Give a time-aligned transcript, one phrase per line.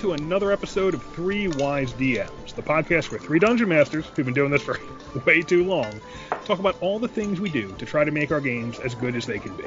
[0.00, 4.32] to another episode of Three Wise DMs, the podcast where three dungeon masters who've been
[4.32, 4.80] doing this for
[5.26, 5.92] way too long
[6.46, 9.14] talk about all the things we do to try to make our games as good
[9.14, 9.64] as they can be.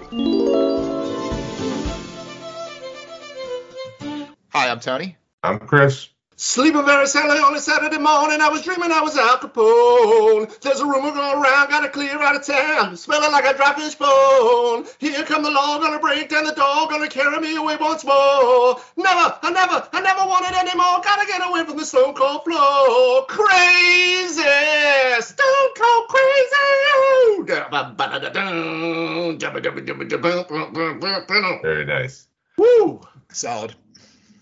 [4.49, 5.17] Hi, I'm Tony.
[5.43, 6.09] I'm Chris.
[6.35, 10.59] Sleeping very soundly on a Saturday morning, I was dreaming I was Al Capone.
[10.61, 12.97] There's a rumor going around, gotta clear out of town.
[12.97, 14.85] Smelling like a dry fish bone.
[14.97, 18.81] Here come the law, gonna break down the door, gonna carry me away once more.
[18.97, 21.01] Never, I never, I never want it anymore.
[21.03, 23.25] Gotta get away from the stone cold floor.
[23.27, 24.41] Crazy,
[25.21, 26.53] stone cold crazy.
[31.61, 32.27] Very nice.
[32.57, 33.01] Woo!
[33.31, 33.75] Solid.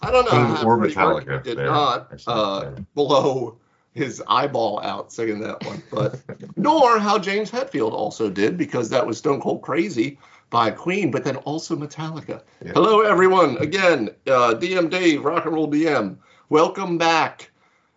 [0.02, 1.68] I don't know how or Metallica did there.
[1.68, 3.58] not uh, blow
[3.94, 6.20] his eyeball out singing that one, but
[6.56, 10.18] nor how James Hetfield also did because that was Stone Cold Crazy
[10.50, 12.42] by Queen, but then also Metallica.
[12.64, 12.72] Yeah.
[12.74, 13.58] Hello, everyone.
[13.58, 16.18] Again, uh, DM Dave, Rock and Roll DM.
[16.50, 17.52] Welcome back.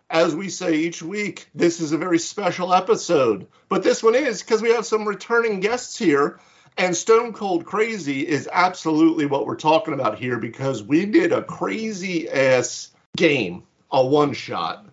[0.09, 4.43] As we say each week, this is a very special episode, but this one is
[4.43, 6.39] because we have some returning guests here.
[6.77, 11.41] And Stone Cold Crazy is absolutely what we're talking about here because we did a
[11.41, 14.85] crazy ass game, a one shot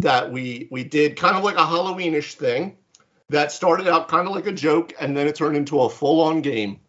[0.00, 2.76] that we we did kind of like a Halloweenish thing
[3.30, 6.20] that started out kind of like a joke and then it turned into a full
[6.20, 6.80] on game.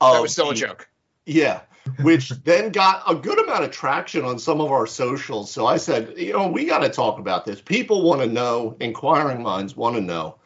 [0.00, 0.88] That was still a joke.
[1.24, 1.60] yeah,
[2.02, 5.52] which then got a good amount of traction on some of our socials.
[5.52, 7.60] So I said, you know, we got to talk about this.
[7.60, 10.36] People want to know, inquiring minds want to know.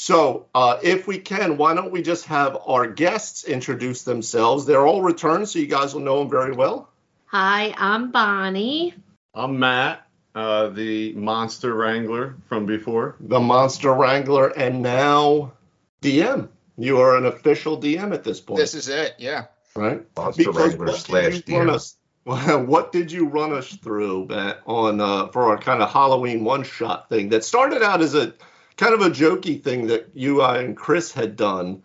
[0.00, 4.64] So uh, if we can, why don't we just have our guests introduce themselves?
[4.64, 6.88] They're all returned, so you guys will know them very well.
[7.26, 8.94] Hi, I'm Bonnie.
[9.34, 13.16] I'm Matt, uh, the monster wrangler from before.
[13.20, 15.52] The Monster Wrangler, and now
[16.00, 16.48] DM.
[16.78, 19.16] You are an official DM at this point, This is it.
[19.18, 19.48] Yeah.
[19.76, 20.02] right?
[20.16, 21.74] Monster Because Wrangler what slash did you run DM.
[21.74, 21.96] us?
[22.66, 27.10] What did you run us through, Matt, on uh, for our kind of Halloween one-shot
[27.10, 28.32] thing that started out as a
[28.80, 31.82] kind of a jokey thing that you I, and Chris had done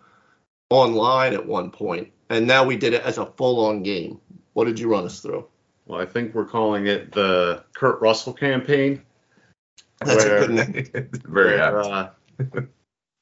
[0.70, 4.20] online at one point, and now we did it as a full-on game.
[4.54, 5.46] What did you run us through?
[5.86, 9.02] Well, I think we're calling it the Kurt Russell campaign.
[10.00, 11.10] That's Where- a good name.
[11.26, 12.10] Very where, uh,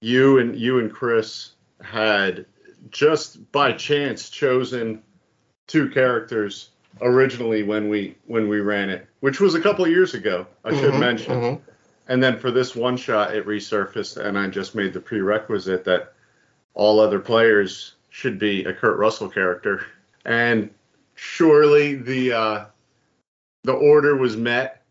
[0.02, 2.46] you and you and Chris had
[2.92, 5.02] just by chance chosen
[5.68, 6.70] two characters
[7.02, 10.46] originally when we when we ran it, which was a couple of years ago.
[10.64, 11.34] I should Mhm, mention.
[11.42, 11.62] mhm.
[12.08, 16.14] And then for this one shot, it resurfaced, and I just made the prerequisite that
[16.74, 19.86] all other players should be a Kurt Russell character.
[20.26, 20.70] And
[21.16, 22.66] surely the uh,
[23.64, 24.84] the order was met,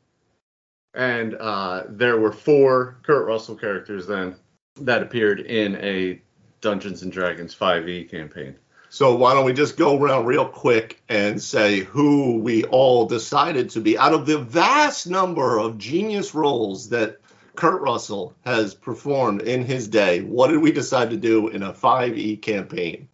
[0.95, 4.37] and uh, there were four Kurt Russell characters then
[4.81, 6.21] that appeared in a
[6.63, 8.57] Dungeons and Dragons 5e campaign.
[8.93, 13.71] So why don't we just go around real quick and say who we all decided
[13.71, 17.17] to be out of the vast number of genius roles that
[17.57, 20.21] Kurt Russell has performed in his day.
[20.21, 23.09] What did we decide to do in a 5e campaign?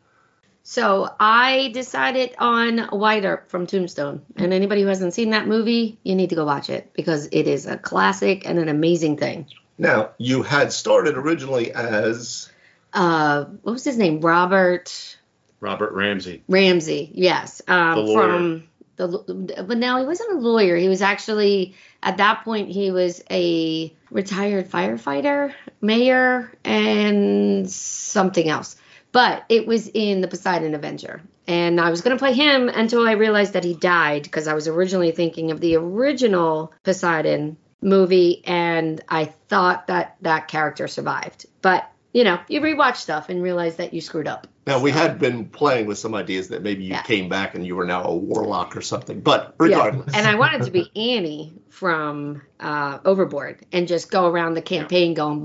[0.64, 4.22] So I decided on Wyatt Earp from Tombstone.
[4.34, 7.46] And anybody who hasn't seen that movie, you need to go watch it because it
[7.46, 9.46] is a classic and an amazing thing.
[9.78, 12.50] Now, you had started originally as
[12.92, 14.20] Uh, what was his name?
[14.20, 15.17] Robert
[15.60, 16.42] Robert Ramsey.
[16.48, 17.10] Ramsey.
[17.14, 17.62] Yes.
[17.66, 18.28] Um, The lawyer.
[18.28, 20.76] From the, but now he wasn't a lawyer.
[20.76, 28.76] He was actually at that point he was a retired firefighter, mayor, and something else.
[29.10, 33.06] But it was in the Poseidon Avenger, and I was going to play him until
[33.06, 38.42] I realized that he died because I was originally thinking of the original Poseidon movie,
[38.44, 41.46] and I thought that that character survived.
[41.62, 44.46] But you know, you rewatch stuff and realize that you screwed up.
[44.66, 47.02] Now we had been playing with some ideas that maybe you yeah.
[47.02, 50.12] came back and you were now a warlock or something, but regardless.
[50.12, 50.18] Yeah.
[50.18, 55.14] And I wanted to be Annie from uh, Overboard and just go around the campaign
[55.14, 55.42] going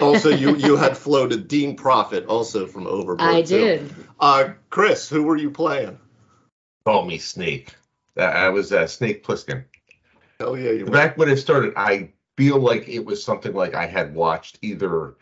[0.00, 3.20] also, you you had floated Dean Proffitt also from Overboard.
[3.20, 3.92] I did.
[4.70, 5.98] Chris, who were you playing?
[6.84, 7.74] Call me Snake.
[8.16, 9.64] I was Snake Plissken.
[10.40, 11.74] Oh yeah, back when it started.
[11.76, 15.16] I feel like it was something like I had watched either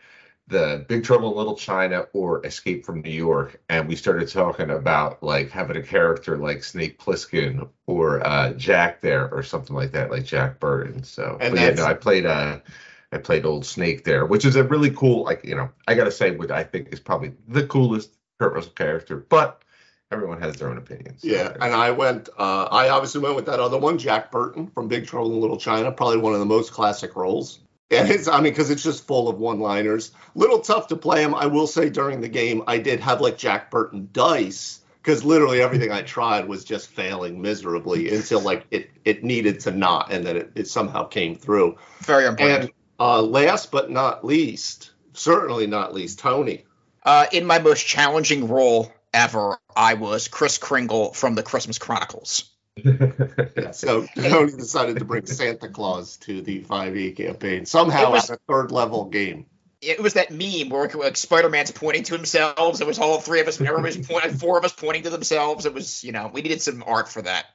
[0.45, 4.69] the Big Trouble in Little China or Escape from New York, and we started talking
[4.69, 9.91] about like having a character like Snake Plissken or uh, Jack there or something like
[9.93, 11.01] that, like Jack Burton.
[11.01, 12.59] So, And yeah, no, I played uh,
[13.11, 16.11] I played Old Snake there, which is a really cool, like you know, I gotta
[16.11, 19.63] say, what I think is probably the coolest Kurt Russell character, but
[20.11, 21.21] everyone has their own opinions.
[21.21, 22.29] so Yeah, and I went.
[22.37, 25.57] Uh, I obviously went with that other one, Jack Burton from Big Trouble in Little
[25.57, 25.91] China.
[25.91, 27.59] Probably one of the most classic roles.
[27.89, 30.11] And it's, I mean, because it's just full of one-liners.
[30.35, 31.33] Little tough to play him.
[31.33, 35.61] I will say during the game, I did have like Jack Burton dice because literally
[35.61, 40.25] everything I tried was just failing miserably until like it it needed to not, and
[40.25, 41.77] then it, it somehow came through.
[41.99, 42.63] Very important.
[42.63, 46.65] And uh, last but not least, certainly not least, Tony.
[47.03, 52.49] Uh, in my most challenging role ever, I was Kris Kringle from the Christmas Chronicles.
[53.71, 58.37] So Tony decided to bring Santa Claus to the 5e campaign somehow It was- at
[58.37, 59.45] a third level game.
[59.81, 62.81] It was that meme where like Spider-Man's pointing to himself.
[62.81, 65.67] It was all three of us, everybody was pointing, four of us pointing to themselves.
[65.67, 67.45] It was, you know, we needed some art for that.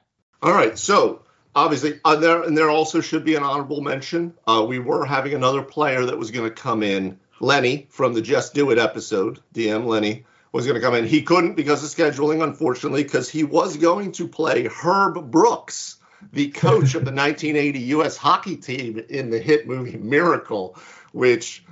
[0.41, 1.23] All right, so
[1.53, 4.33] obviously, uh, there and there also should be an honorable mention.
[4.47, 8.21] Uh, we were having another player that was going to come in, Lenny from the
[8.21, 9.41] Just Do It episode.
[9.53, 11.05] DM Lenny was going to come in.
[11.05, 15.97] He couldn't because of scheduling, unfortunately, because he was going to play Herb Brooks,
[16.31, 18.15] the coach of the 1980 U.S.
[18.15, 20.77] hockey team in the hit movie Miracle,
[21.11, 21.65] which.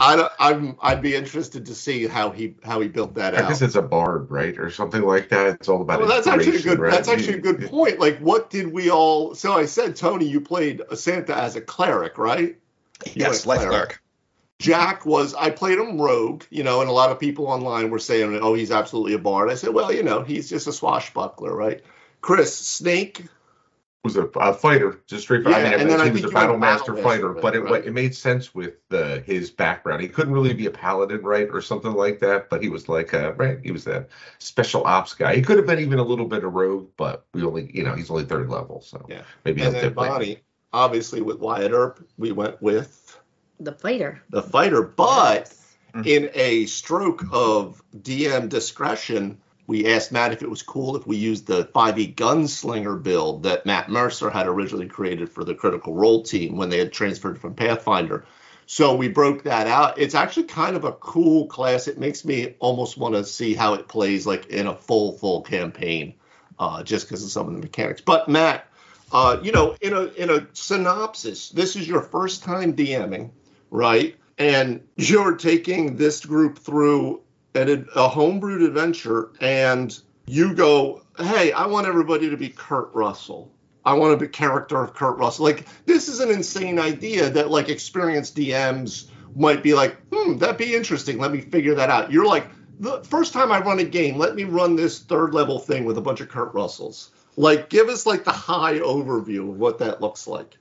[0.00, 3.44] I, I'm I'd be interested to see how he how he built that I out.
[3.46, 5.48] I guess it's a bard, right, or something like that.
[5.48, 5.98] It's all about.
[5.98, 6.78] Well, that's actually a good.
[6.78, 6.92] right?
[6.92, 7.98] That's actually a good point.
[7.98, 9.34] Like, what did we all?
[9.34, 12.56] So I said, Tony, you played Santa as a cleric, right?
[13.06, 14.00] You Yes, went life cleric.
[14.58, 15.34] Jack was.
[15.34, 18.54] I played him rogue, you know, and a lot of people online were saying, "Oh,
[18.54, 21.82] he's absolutely a bard." I said, "Well, you know, he's just a swashbuckler, right?"
[22.20, 23.24] Chris Snake.
[24.04, 25.42] was a, a fighter, just straight.
[25.42, 27.84] Yeah, I mean, and then he was a battle master fighter, but it right?
[27.84, 30.02] it made sense with the his background.
[30.02, 32.48] He couldn't really be a paladin, right, or something like that.
[32.50, 33.58] But he was like a right.
[33.62, 34.06] He was a
[34.38, 35.36] special ops guy.
[35.36, 37.94] He could have been even a little bit of rogue, but we only, you know,
[37.94, 39.22] he's only third level, so Yeah.
[39.44, 39.92] maybe and he'll then.
[39.94, 40.38] Bonnie,
[40.72, 43.07] obviously with Wyatt Earp, we went with
[43.60, 44.22] The fighter.
[44.30, 45.52] the fighter, but
[45.94, 46.06] Mhm.
[46.06, 51.16] in a stroke of DM discretion, we asked Matt if it was cool if we
[51.16, 56.22] used the 5e gunslinger build that Matt Mercer had originally created for the Critical Role
[56.22, 58.24] team when they had transferred from Pathfinder.
[58.66, 59.98] So we broke that out.
[59.98, 61.88] It's actually kind of a cool class.
[61.88, 65.40] It makes me almost want to see how it plays like in a full full
[65.42, 66.14] campaign,
[66.58, 68.02] uh, just because of some of the mechanics.
[68.02, 68.66] But Matt,
[69.10, 73.30] uh, you know, in a in a synopsis, this is your first time DMing,
[73.70, 74.16] right?
[74.38, 77.22] And you're taking this group through
[77.54, 83.50] an, a homebrewed adventure, and you go, "Hey, I want everybody to be Kurt Russell.
[83.84, 87.50] I want to be character of Kurt Russell." Like this is an insane idea that
[87.50, 91.18] like experienced DMs might be like, "Hmm, that'd be interesting.
[91.18, 92.46] Let me figure that out." You're like,
[92.78, 95.98] "The first time I run a game, let me run this third level thing with
[95.98, 100.00] a bunch of Kurt Russells." Like, give us like the high overview of what that
[100.00, 100.58] looks like.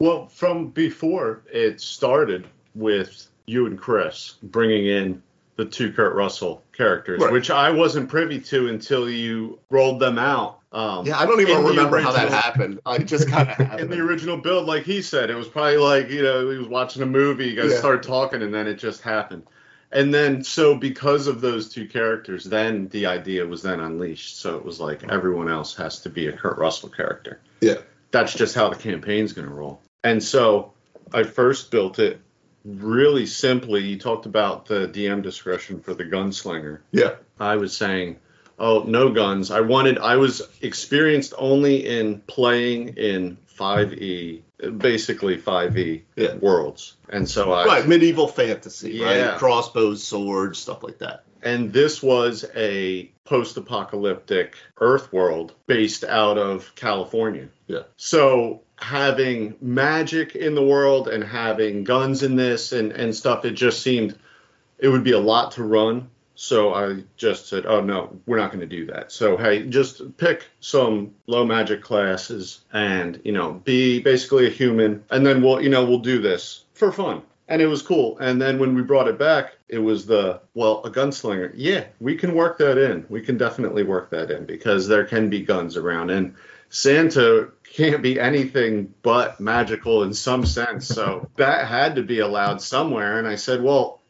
[0.00, 5.22] Well, from before it started with you and Chris bringing in
[5.56, 7.30] the two Kurt Russell characters, Right.
[7.30, 10.60] which I wasn't privy to until you rolled them out.
[10.72, 12.80] Um, Yeah, I don't even remember how that happened.
[12.86, 16.08] I just kind of In the original build, like he said, it was probably like,
[16.08, 17.78] you know, he was watching a movie, you guys Yeah.
[17.78, 19.42] started talking, and then it just happened.
[19.92, 24.38] And then, so because of those two characters, then the idea was then unleashed.
[24.38, 27.40] So it was like everyone else has to be a Kurt Russell character.
[27.60, 27.74] Yeah.
[28.12, 29.82] That's just how the campaign's going to roll.
[30.04, 30.72] And so
[31.12, 32.20] I first built it
[32.64, 33.82] really simply.
[33.82, 36.80] You talked about the DM discretion for the gunslinger.
[36.92, 37.14] Yeah.
[37.38, 38.18] I was saying,
[38.58, 39.50] oh, no guns.
[39.50, 44.42] I wanted, I was experienced only in playing in 5e,
[44.78, 46.34] basically 5e Yeah.
[46.36, 46.96] worlds.
[47.08, 49.30] And so I, Right, medieval fantasy, Yeah.
[49.30, 49.38] right?
[49.38, 51.24] Crossbows, swords, stuff like that.
[51.42, 57.48] and this was a post apocalyptic Earth world based out of California.
[57.66, 57.84] Yeah.
[57.96, 63.52] So having magic in the world and having guns in this and, and stuff, it
[63.52, 64.18] just seemed
[64.78, 66.08] it would be a lot to run.
[66.34, 69.12] So I just said, oh no, we're not going to do that.
[69.12, 75.04] So hey, just pick some low magic classes and you know be basically a human,
[75.10, 77.22] and then we'll you know we'll do this for fun.
[77.48, 78.16] And it was cool.
[78.20, 81.52] And then when we brought it back, it was the well a gunslinger.
[81.54, 83.04] Yeah, we can work that in.
[83.10, 86.34] We can definitely work that in because there can be guns around and.
[86.70, 90.86] Santa can't be anything but magical in some sense.
[90.86, 93.18] So that had to be allowed somewhere.
[93.18, 94.00] And I said, well,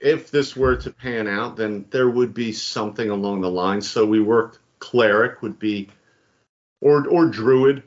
[0.00, 3.80] if this were to pan out, then there would be something along the line.
[3.80, 5.88] So we worked cleric would be,
[6.80, 7.82] or or druid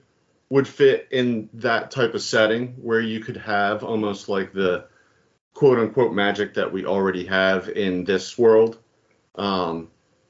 [0.49, 4.85] would fit in that type of setting where you could have almost like the
[5.53, 8.79] quote unquote magic that we already have in this world.
[9.35, 9.89] Um,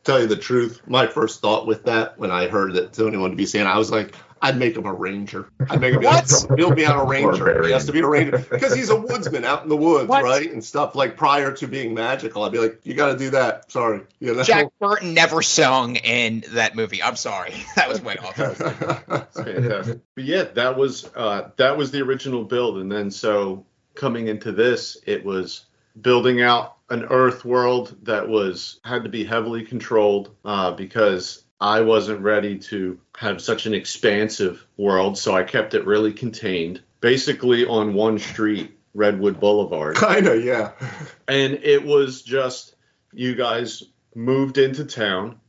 [0.09, 3.31] Tell you the truth, my first thought with that when I heard that Tony wanted
[3.33, 5.51] to be Santa, I was like, I'd make him a ranger.
[5.69, 6.45] I'd make him What?
[6.55, 7.63] build me out a ranger.
[7.63, 10.23] He has to be a ranger because he's a woodsman out in the woods, What?
[10.23, 10.51] right?
[10.51, 12.41] And stuff like prior to being magical.
[12.43, 13.71] I'd be like, you got to do that.
[13.71, 14.41] Sorry, you know.
[14.41, 17.03] Jack Burton never sung in that movie.
[17.03, 17.53] I'm sorry.
[17.75, 18.35] That was way off.
[19.33, 19.99] Fantastic.
[20.15, 24.51] but yeah, that was uh, that was the original build, and then so coming into
[24.53, 25.65] this, it was
[26.01, 31.81] building out an Earth world that was had to be heavily controlled uh, because I
[31.81, 37.65] wasn't ready to have such an expansive world, so I kept it really contained, basically
[37.65, 39.97] on one street, Redwood Boulevard.
[39.99, 40.71] Kinda, yeah.
[41.27, 42.75] and it was just
[43.13, 43.83] you guys
[44.15, 45.39] moved into town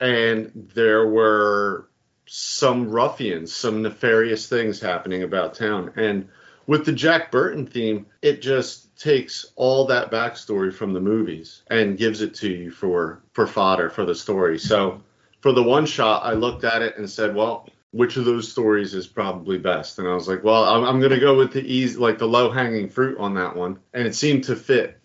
[0.00, 1.88] and there were
[2.26, 6.28] some ruffians some nefarious things happening about town and
[6.66, 11.98] with the jack burton theme it just takes all that backstory from the movies and
[11.98, 14.58] gives it to you for for fodder for the story.
[14.58, 15.02] So
[15.40, 18.94] for the one shot i looked at it and said well which of those stories
[18.94, 19.98] is probably best?
[19.98, 22.28] And i was like well i'm, I'm going to go with the easy like the
[22.28, 23.78] low hanging fruit on that one.
[23.92, 24.98] And it seemed to fit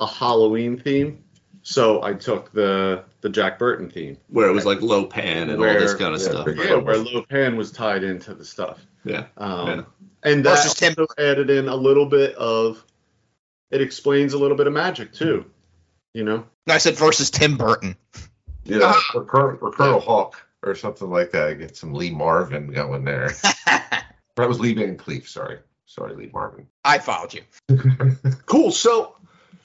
[0.00, 1.22] a halloween theme
[1.62, 4.16] so i took the the jack burton theme.
[4.28, 6.48] Where it was like Lo Pan and all this kind of yeah, stuff.
[6.56, 9.26] yeah where Lo Pan was tied into the stuff Yeah.
[9.36, 9.82] um, Yeah.
[10.22, 12.84] and that Versus Tim- also added in a little bit of
[13.70, 15.44] it explains a little bit of magic too
[16.14, 17.96] you know No, I said versus Tim Burton.
[18.64, 21.58] Yeah, or, Col- or Colonel Hauk or something like that.
[21.58, 23.32] Get some Lee Marvin going there.
[24.36, 25.28] That was Lee Van Cleef.
[25.28, 26.66] Sorry, sorry, Lee Marvin.
[26.84, 27.42] I followed you.
[28.46, 28.70] Cool.
[28.70, 29.16] So,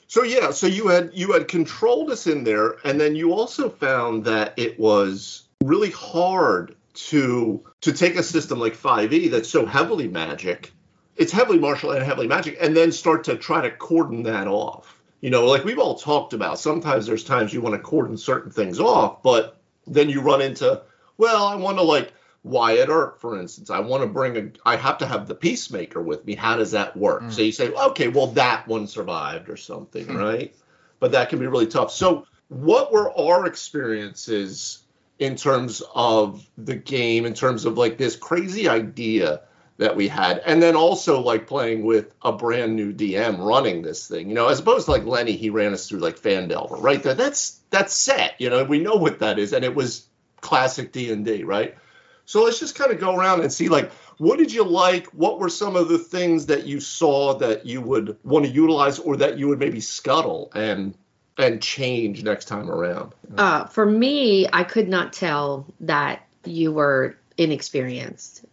[0.08, 0.50] so yeah.
[0.50, 4.52] So you had you had controlled us in there, and then you also found that
[4.58, 6.74] it was really hard
[7.06, 10.72] to to take a system like 5e that's so heavily magic.
[11.16, 15.00] It's heavily martial and heavily magic, and then start to try to cordon that off.
[15.20, 16.60] You know, like we've all talked about.
[16.60, 20.82] Sometimes there's times you want to cordon certain things off, but then you run into,
[21.16, 22.12] well, I want to like
[22.44, 23.68] Wyatt Earp, for instance.
[23.68, 26.36] I want to bring a, I have to have the Peacemaker with me.
[26.36, 27.22] How does that work?
[27.22, 27.32] Mm.
[27.32, 30.16] So you say, okay, well, that one survived or something, Hmm.
[30.16, 30.54] right?
[31.00, 31.92] But that can be really tough.
[31.92, 34.84] So, what were our experiences
[35.18, 39.40] in terms of the game, in terms of like this crazy idea
[39.78, 44.08] that we had, and then also like playing with a brand new DM running this
[44.08, 47.02] thing, you know, as opposed to like Lenny, he ran us through like Phandelver, right?
[47.02, 50.06] That that's that's set, you know, we know what that is, and it was
[50.40, 51.76] classic D and D, right?
[52.24, 55.06] So let's just kind of go around and see like what did you like?
[55.08, 58.98] What were some of the things that you saw that you would want to utilize
[58.98, 60.94] or that you would maybe scuttle and
[61.38, 63.12] and change next time around?
[63.36, 68.44] Uh, for me, I could not tell that you were inexperienced.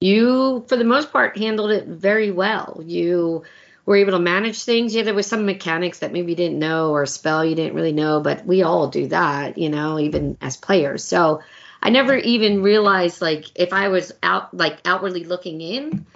[0.00, 2.80] You, for the most part, handled it very well.
[2.84, 3.44] You
[3.84, 4.94] were able to manage things.
[4.94, 7.92] Yeah, there was some mechanics that maybe you didn't know or spell you didn't really
[7.92, 11.04] know, but we all do that, you know, even as players.
[11.04, 11.42] So
[11.82, 16.06] I never even realized, like, if I was out, like, outwardly looking in,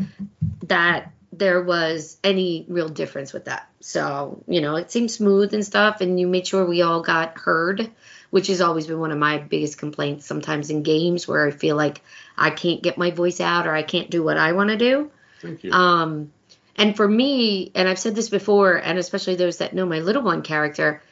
[0.64, 3.68] that there was any real difference with that.
[3.80, 7.38] So, you know, it seemed smooth and stuff, and you made sure we all got
[7.38, 7.90] heard,
[8.30, 11.76] which has always been one of my biggest complaints sometimes in games where I feel
[11.76, 12.02] like
[12.36, 15.10] I can't get my voice out or I can't do what I want to do.
[15.40, 16.32] thank you Um,
[16.76, 20.22] and for me, and I've said this before, and especially those that know my little
[20.22, 21.02] one character,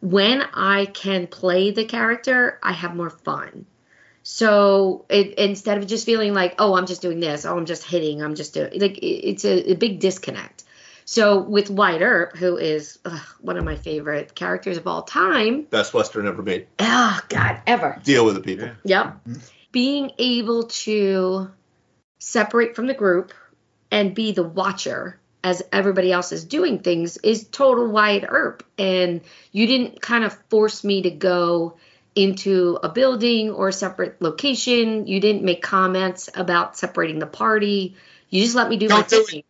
[0.00, 3.66] when I can play the character, I have more fun.
[4.22, 7.84] So it, instead of just feeling like, oh, I'm just doing this, oh, I'm just
[7.84, 10.64] hitting, I'm just doing like it- it's a, a big disconnect.
[11.04, 15.62] So with Wyatt Earp, who is ugh, one of my favorite characters of all time,
[15.62, 16.68] Best Western ever made.
[16.78, 18.00] oh God, ever.
[18.04, 18.66] Deal with the people.
[18.66, 18.74] Yeah.
[18.84, 19.06] Yep.
[19.06, 19.40] Mm-hmm.
[19.72, 21.50] Being able to
[22.20, 23.32] separate from the group
[23.90, 28.64] and be the watcher as everybody else is doing things is total Wyatt Earp.
[28.78, 31.76] And you didn't kind of force me to go
[32.14, 35.06] into a building or a separate location.
[35.06, 37.96] You didn't make comments about separating the party.
[38.28, 39.26] You just let me do my Don't do it.
[39.28, 39.44] thing.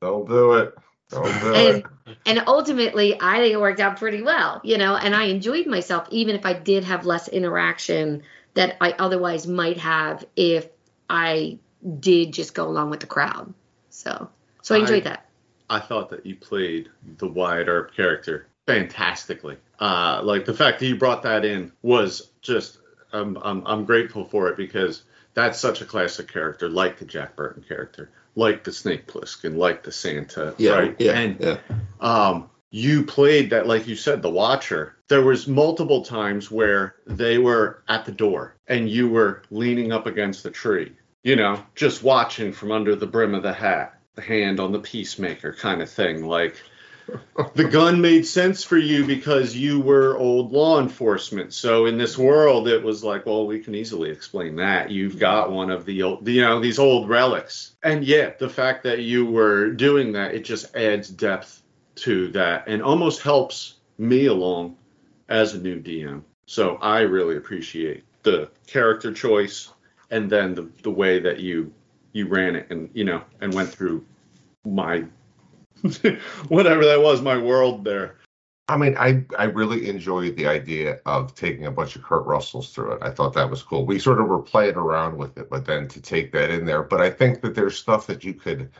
[0.00, 0.74] Don't do it.
[1.10, 2.18] Don't do And it.
[2.26, 6.08] and ultimately I think it worked out pretty well, you know, and I enjoyed myself
[6.10, 8.22] even if I did have less interaction
[8.54, 10.68] that I otherwise might have if
[11.08, 11.58] I
[12.00, 13.54] did just go along with the crowd.
[13.90, 14.28] So
[14.62, 15.22] so I enjoyed I- that.
[15.68, 19.56] I thought that you played the Wyatt Earp character fantastically.
[19.80, 22.78] Uh, like the fact that you brought that in was just,
[23.12, 25.02] um, I'm, I'm grateful for it because
[25.34, 29.82] that's such a classic character, like the Jack Burton character, like the Snake Plissken, like
[29.82, 30.96] the Santa, Yeah, right?
[30.98, 31.58] yeah, And yeah.
[32.00, 34.96] um, you played that, like you said, the Watcher.
[35.08, 40.06] There was multiple times where they were at the door and you were leaning up
[40.06, 40.92] against the tree,
[41.22, 44.80] you know, just watching from under the brim of the hat, the hand on the
[44.80, 46.24] peacemaker kind of thing.
[46.26, 46.56] Like
[47.54, 51.52] the gun made sense for you because you were old law enforcement.
[51.52, 54.90] So in this world, it was like, well, we can easily explain that.
[54.90, 57.76] You've got one of the old, you know, these old relics.
[57.82, 61.62] And yet, the fact that you were doing that, it just adds depth
[61.96, 64.76] to that and almost helps me along
[65.28, 66.22] as a new DM.
[66.46, 69.70] So I really appreciate the character choice
[70.10, 71.72] and then the, the way that you
[72.12, 74.04] you ran it and you know and went through
[74.64, 75.04] my
[76.48, 78.16] whatever that was, my world there.
[78.68, 82.70] I mean, I I really enjoyed the idea of taking a bunch of Kurt Russells
[82.70, 83.02] through it.
[83.02, 83.86] I thought that was cool.
[83.86, 86.82] We sort of were playing around with it, but then to take that in there.
[86.82, 88.70] But I think that there's stuff that you could.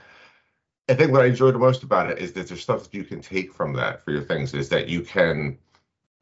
[0.89, 3.05] I think what I enjoyed the most about it is that there's stuff that you
[3.05, 4.55] can take from that for your things.
[4.55, 5.59] Is that you can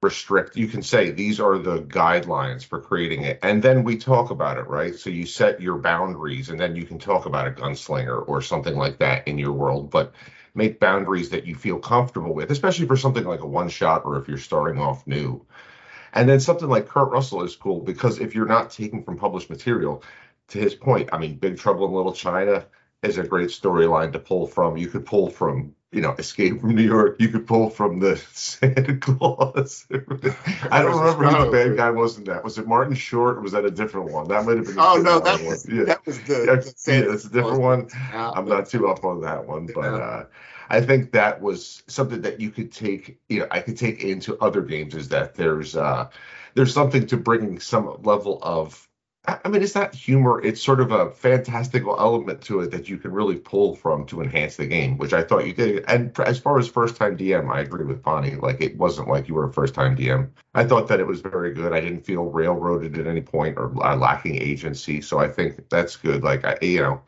[0.03, 0.57] restrict.
[0.57, 4.59] You can say these are the guidelines for creating it, and then we talk about
[4.59, 4.95] it, right?
[4.95, 8.77] So you set your boundaries, and then you can talk about a gunslinger or something
[8.77, 10.13] like that in your world, but
[10.55, 14.19] make boundaries that you feel comfortable with, especially for something like a one shot or
[14.19, 15.45] if you're starting off new.
[16.13, 19.51] And then something like Kurt Russell is cool because if you're not taking from published
[19.51, 20.03] material,
[20.49, 22.67] to his point, I mean, Big Trouble in Little China
[23.03, 24.77] is a great storyline to pull from.
[24.77, 27.17] You could pull from, you know, Escape from New York.
[27.21, 29.87] You could pull from the Santa Claus.
[30.71, 32.43] I don't remember who the bad guy was in that.
[32.43, 34.29] Was it Martin Short or was that a different one?
[34.29, 34.77] That might have been.
[34.79, 35.85] Oh no, that was Yeah.
[35.85, 36.35] that was the.
[36.35, 37.89] Yeah, the yeah, that's a different one.
[38.13, 40.25] I'm not too up on that one, but uh,
[40.69, 43.19] I think that was something that you could take.
[43.29, 44.95] You know, I could take into other games.
[44.95, 46.09] Is that there's uh,
[46.55, 48.89] there's something to bringing some level of.
[49.27, 50.43] I mean, it's not humor.
[50.45, 54.21] It's sort of a fantastical element to it that you can really pull from to
[54.21, 55.83] enhance the game, which I thought you did.
[55.89, 58.35] And as far as first time DM, I agree with Bonnie.
[58.35, 60.29] Like it wasn't like you were a first time DM.
[60.55, 61.73] I thought that it was very good.
[61.73, 65.01] I didn't feel railroaded at any point or uh, lacking agency.
[65.01, 66.23] So I think that's good.
[66.23, 67.01] Like I, you know,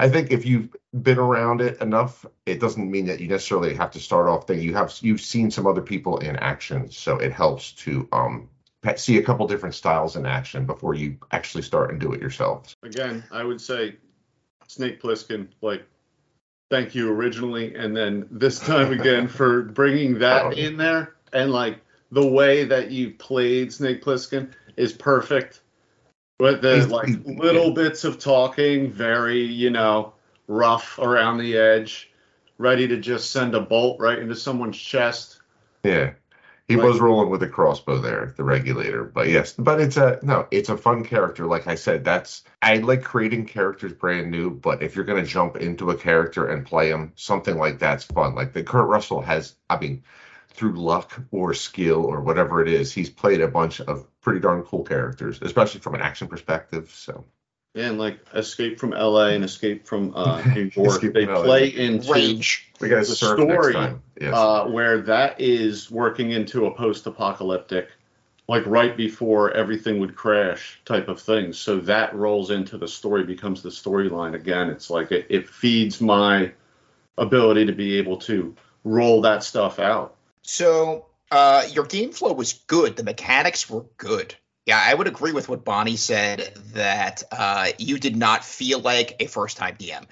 [0.00, 3.92] I think if you've been around it enough, it doesn't mean that you necessarily have
[3.92, 4.56] to start off there.
[4.56, 8.48] You have you've seen some other people in action, so it helps to um
[8.96, 12.74] see a couple different styles in action before you actually start and do it yourself.
[12.82, 13.96] Again, I would say
[14.66, 15.84] Snake Plissken, like,
[16.70, 20.50] thank you originally, and then this time again for bringing that oh.
[20.50, 21.14] in there.
[21.32, 25.60] And, like, the way that you played Snake Plissken is perfect.
[26.38, 30.14] With the, like, little bits of talking, very, you know,
[30.48, 32.10] rough around the edge,
[32.56, 35.40] ready to just send a bolt right into someone's chest.
[35.84, 36.12] Yeah.
[36.70, 39.02] He Like- was rolling with a crossbow there, the regulator.
[39.02, 41.44] But yes, but it's a no, it's a fun character.
[41.46, 45.56] Like I said, that's I like creating characters brand new, but if you're gonna jump
[45.56, 48.36] into a character and play him, something like that's fun.
[48.36, 50.04] Like the Kurt Russell has, I mean,
[50.50, 54.62] through luck or skill or whatever it is, he's played a bunch of pretty darn
[54.62, 56.88] cool characters, especially from an action perspective.
[56.94, 57.24] So
[57.74, 61.42] And, like, Escape from LA and Escape from uh, New York, Escape they from LA.
[61.42, 62.12] play into.
[62.12, 62.68] Rage.
[62.80, 63.74] we got to The surf story.
[64.20, 64.34] Yes.
[64.34, 67.88] uh, where that is working into a post-apocalyptic,
[68.48, 71.52] like right before everything would crash type of thing.
[71.52, 74.68] So that rolls into the story, becomes the storyline again.
[74.68, 76.52] It's like it, it feeds my
[77.16, 80.16] ability to be able to roll that stuff out.
[80.42, 82.96] So uh, your game flow was good.
[82.96, 84.34] The mechanics were good.
[84.66, 89.16] Yeah, I would agree with what Bonnie said that uh, you did not feel like
[89.20, 90.04] a first time DM.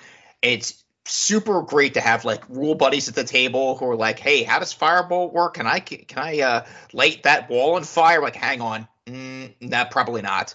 [0.43, 4.43] It's super great to have like rule buddies at the table who are like, "Hey,
[4.43, 5.55] how does fireball work?
[5.55, 9.85] Can I can I uh, light that wall on fire?" Like, hang on, mm, nah,
[9.85, 10.55] probably not.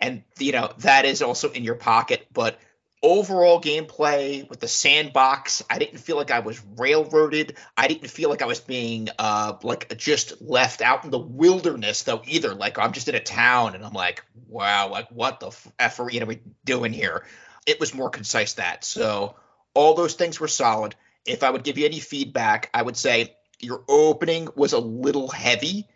[0.00, 2.58] And you know that is also in your pocket, but
[3.02, 7.56] overall gameplay with the sandbox i didn't feel like i was railroaded.
[7.76, 12.04] I didn't feel like i was being uh like just left out in the wilderness
[12.04, 12.54] though either.
[12.54, 16.04] Like i'm just in a town and i'm like wow like what the f are
[16.04, 17.24] we doing here?
[17.66, 18.84] It was more concise that.
[18.84, 19.36] So
[19.74, 20.94] all those things were solid.
[21.26, 25.28] If i would give you any feedback i would say your opening was a little
[25.28, 25.88] heavy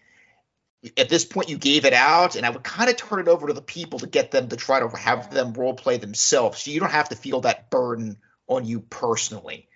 [0.96, 3.46] at this point you gave it out and i would kind of turn it over
[3.48, 6.70] to the people to get them to try to have them role play themselves so
[6.70, 8.16] you don't have to feel that burden
[8.48, 9.68] on you personally.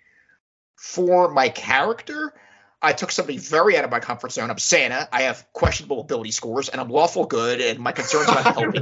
[0.75, 2.33] For my character
[2.81, 4.49] i took somebody very out of my comfort zone.
[4.49, 5.07] I'm santa.
[5.11, 8.81] I have questionable ability scores and i'm lawful good and my concerns about helping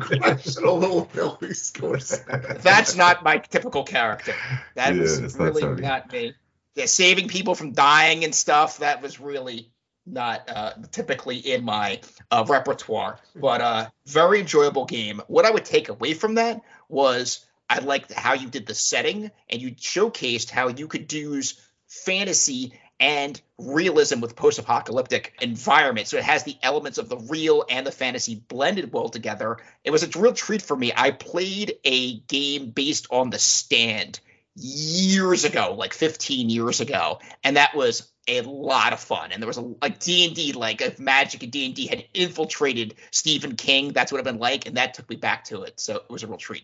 [0.64, 2.20] little ability scores.
[2.60, 4.34] that's not my typical character.
[4.76, 6.34] That Yeah, was it's not really not me.
[6.76, 9.72] Yeah, saving people from dying and stuff that was really
[10.12, 12.00] not uh, typically in my
[12.32, 15.22] uh, repertoire but uh, very enjoyable game.
[15.28, 19.32] What i would take away from that was i liked how you did the setting
[19.50, 26.08] and you showcased how you could use fantasy and realism with post-apocalyptic environment.
[26.08, 29.58] So it has the elements of the real and the fantasy blended well together.
[29.84, 30.92] It was a real treat for me.
[30.96, 34.20] I played a game based on the stand
[34.56, 39.48] years ago like 15 years ago and that was a lot of fun and there
[39.48, 44.24] was a d&d like if magic and d&d had infiltrated stephen king that's what it
[44.24, 46.64] been like and that took me back to it so it was a real treat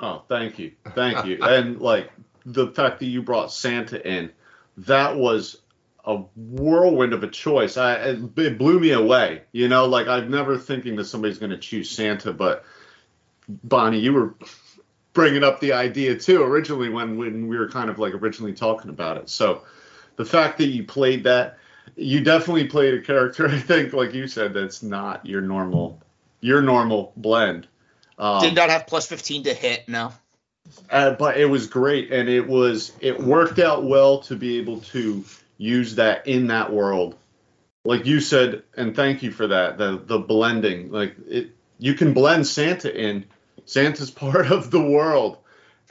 [0.00, 1.38] Oh, thank you, thank you.
[1.42, 2.10] and like
[2.44, 4.30] the fact that you brought Santa in,
[4.78, 5.60] that was
[6.04, 7.76] a whirlwind of a choice.
[7.76, 9.42] I it it blew me away.
[9.52, 12.64] You know, like I've never thinking that somebody's going to choose Santa, but
[13.48, 14.34] Bonnie, you were
[15.12, 18.90] bringing up the idea too originally when when we were kind of like originally talking
[18.90, 19.30] about it.
[19.30, 19.62] So
[20.16, 21.58] the fact that you played that,
[21.96, 23.48] you definitely played a character.
[23.48, 26.00] I think, like you said, that's not your normal
[26.40, 27.66] your normal blend.
[28.18, 30.12] Um, Did not have plus 15 to hit, no.
[30.90, 34.80] uh, but it was great, and it was it worked out well to be able
[34.80, 35.24] to
[35.56, 37.16] use that in that world,
[37.84, 39.78] like you said, and thank you for that.
[39.78, 43.24] The the blending, like it, you can blend Santa in.
[43.64, 45.38] Santa's part of the world,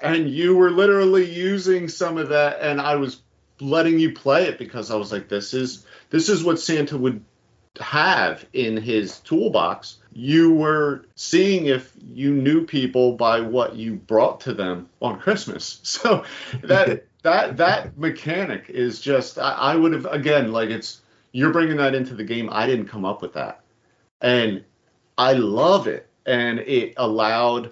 [0.01, 3.21] and you were literally using some of that, and I was
[3.63, 7.23] letting you play it because I was like, this is this is what Santa would
[7.79, 9.97] have in his toolbox.
[10.11, 15.79] You were seeing if you knew people by what you brought to them on Christmas.
[15.83, 16.25] So
[16.63, 21.77] that that that mechanic is just I, I would have again like it's you're bringing
[21.77, 22.49] that into the game.
[22.51, 23.61] I didn't come up with that,
[24.21, 24.63] and
[25.17, 26.07] I love it.
[26.25, 27.71] And it allowed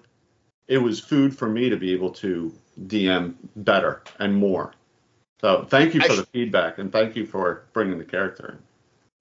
[0.68, 2.54] it was food for me to be able to
[2.88, 4.74] DM better and more.
[5.42, 8.58] So thank you for sh- the feedback and thank you for bringing the character in.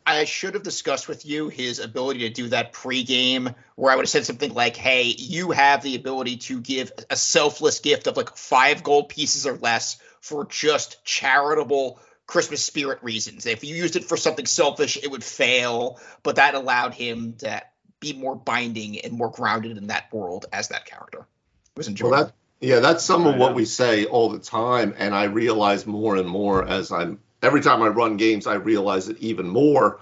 [0.07, 4.05] I should have discussed with you his ability to do that pre-game, where I would
[4.05, 8.17] have said something like, "Hey, you have the ability to give a selfless gift of
[8.17, 13.45] like five gold pieces or less for just charitable Christmas spirit reasons.
[13.47, 17.63] If you used it for something selfish, it would fail, but that allowed him to
[17.99, 21.21] be more binding and more grounded in that world as that character.
[21.21, 22.17] It was enjoyable.
[22.17, 25.87] Well, that yeah, that's some of what we say all the time, and I realize
[25.87, 30.01] more and more as I'm every time I run games, I realize it even more.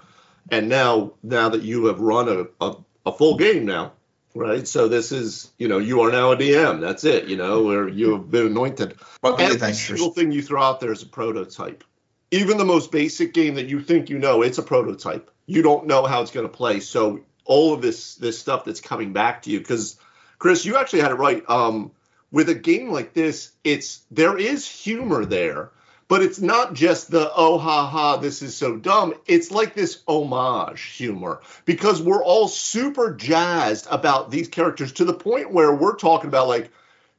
[0.51, 3.93] And now, now that you have run a, a, a full game now,
[4.33, 4.67] right?
[4.67, 6.81] So this is, you know, you are now a DM.
[6.81, 8.99] That's it, you know, where you have been anointed.
[9.21, 11.83] Well, Every thanks single thing you throw out there is a prototype.
[12.31, 15.31] Even the most basic game that you think you know, it's a prototype.
[15.45, 16.79] You don't know how it's going to play.
[16.79, 19.97] So all of this this stuff that's coming back to you, because
[20.37, 21.43] Chris, you actually had it right.
[21.49, 21.91] Um,
[22.31, 25.71] with a game like this, it's there is humor there,
[26.07, 29.13] but it's not just the oh ha ha this is so dumb.
[29.25, 35.13] It's like this homage humor because we're all super jazzed about these characters to the
[35.13, 36.71] point where we're talking about like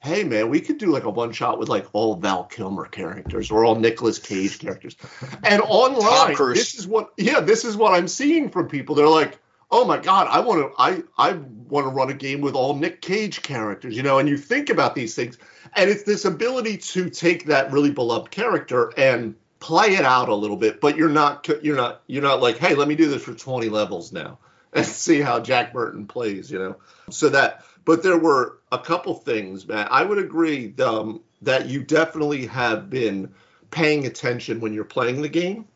[0.03, 3.51] hey man, we could do like a one shot with like all Val Kilmer characters
[3.51, 4.97] or all Nicolas Cage characters.
[5.45, 8.95] And online, this is what yeah, this is what I'm seeing from people.
[8.95, 9.39] They're like,
[9.71, 11.33] oh my god, I want to I I
[11.69, 14.19] want to run a game with all Nick Cage characters, you know.
[14.19, 15.39] And you think about these things,
[15.75, 20.35] and it's this ability to take that really beloved character and play it out a
[20.35, 23.23] little bit, but you're not you're not you're not like, hey, let me do this
[23.23, 24.39] for 20 levels now
[24.73, 26.77] and see how Jack Burton plays, you know.
[27.11, 29.93] So that, but there were a couple things, Matt.
[29.93, 33.33] I would agree um, that you definitely have been
[33.71, 35.67] paying attention when you're playing the game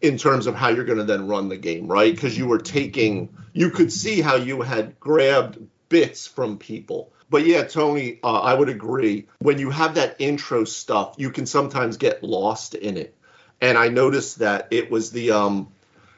[0.00, 2.14] in terms of how you're going to then run the game, right?
[2.14, 7.12] Because you were taking, you could see how you had grabbed bits from people.
[7.30, 9.26] But yeah, Tony, uh, I would agree.
[9.38, 13.16] When you have that intro stuff, you can sometimes get lost in it.
[13.60, 15.68] And I noticed that it was the, um,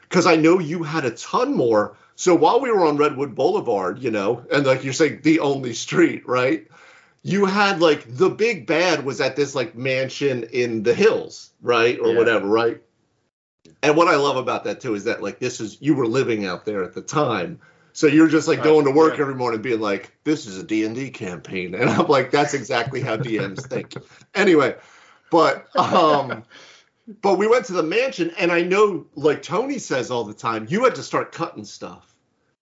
[0.03, 1.95] because I know you had a ton more.
[2.15, 5.73] So while we were on Redwood Boulevard, you know, and like you're saying, the only
[5.73, 6.67] street, right?
[7.23, 11.97] You had like the big bad was at this like mansion in the hills, right?
[11.99, 12.17] Or Yeah.
[12.17, 12.81] whatever, right?
[13.83, 16.45] And what I love about that too is that like this is you were living
[16.45, 17.59] out there at the time.
[17.93, 19.19] So you're just like Right, going to work yeah.
[19.19, 21.75] every morning being like, this is a D&D campaign.
[21.79, 23.97] And I'm like, that's exactly how DMs think.
[24.35, 24.75] Anyway,
[25.29, 26.43] but um
[27.21, 30.67] but we went to the mansion and I know like Tony says all the time,
[30.69, 32.15] you had to start cutting stuff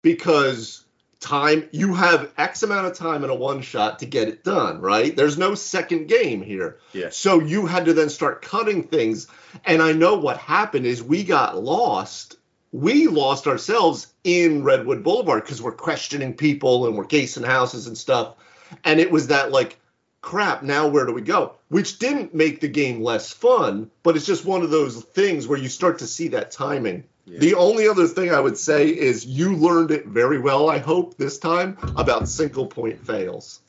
[0.01, 0.84] because
[1.19, 4.79] time you have X amount of time in a one shot to get it done,
[4.79, 5.15] right?
[5.15, 6.79] There's no second game here.
[6.93, 7.09] Yeah.
[7.09, 9.27] So you had to then start cutting things.
[9.65, 12.37] And I know what happened is we got lost.
[12.71, 17.97] We lost ourselves in Redwood Boulevard because we're questioning people and we're casing houses and
[17.97, 18.35] stuff.
[18.83, 19.79] And it was that like,
[20.21, 21.55] crap, now where do we go?
[21.69, 25.59] Which didn't make the game less fun, but it's just one of those things where
[25.59, 27.05] you start to see that timing.
[27.27, 31.17] The only other thing I would say is you learned it very well, I hope,
[31.17, 33.61] this time about single point fails.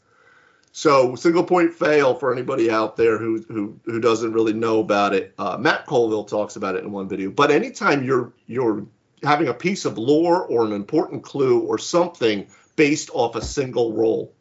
[0.73, 5.15] So single point fail for anybody out there who who who doesn't really know about
[5.15, 5.33] it.
[5.39, 7.31] Uh, Matt Colville talks about it in one video.
[7.31, 8.87] But anytime you're you're
[9.23, 13.95] having a piece of lore or an important clue or something based off a single
[13.95, 14.35] roll,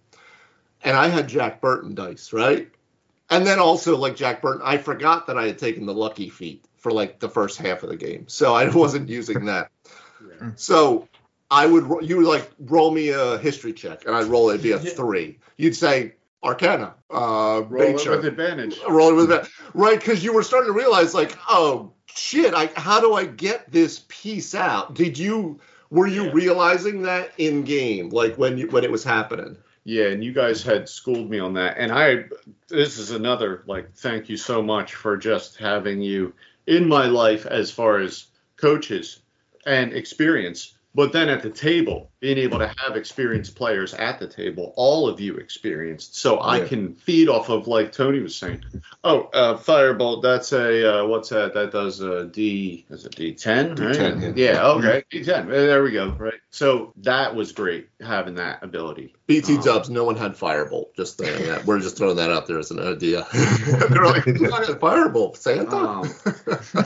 [0.83, 2.69] and I had Jack Burton dice, right?
[3.29, 6.65] And then also like Jack Burton, I forgot that I had taken the lucky feat
[6.85, 9.71] for like the first half of the game, so I wasn't using that.
[10.21, 10.51] Yeah.
[10.55, 11.07] So
[11.49, 14.61] I would you would like roll me a history check, and I'd roll it it'd
[14.63, 15.39] be a three.
[15.57, 18.79] You'd say Arcana, uh, Roll it with advantage.
[18.87, 19.97] roll it with that, right?
[19.99, 24.05] Because you were starting to realize like, oh shit, I how do I get this
[24.07, 24.93] piece out?
[24.93, 26.31] Did you were you Yeah.
[26.33, 29.57] realizing that in game, like when you when it was happening?
[29.87, 31.77] Yeah, and you guys had schooled me on that.
[31.77, 32.23] And I,
[32.69, 36.33] this is another, like, thank you so much for just having you
[36.67, 39.19] in my life as far as coaches
[39.65, 40.74] and experience.
[40.95, 45.09] But then at the table, being able to have experienced players at the table, all
[45.09, 46.67] of you experienced, so I Yeah.
[46.67, 48.63] can feed off of like Tony was saying.
[49.03, 50.21] Oh, uh, firebolt.
[50.23, 51.53] That's a uh, what's that?
[51.53, 52.85] That does a D.
[52.89, 53.77] Is it D10?
[53.77, 53.95] right?
[53.95, 54.65] D10, Yeah.
[54.67, 55.03] Okay.
[55.11, 55.49] D10.
[55.49, 56.11] There we go.
[56.17, 56.39] Right.
[56.49, 59.13] So that was great having that ability.
[59.27, 60.95] BT Um, Dubs, no one had Firebolt.
[60.95, 61.65] Just saying that.
[61.65, 63.27] We're just throwing that out there as an idea.
[63.89, 65.35] They're like, "Who's had Firebolt?
[65.35, 65.75] Santa?
[65.75, 66.09] Um,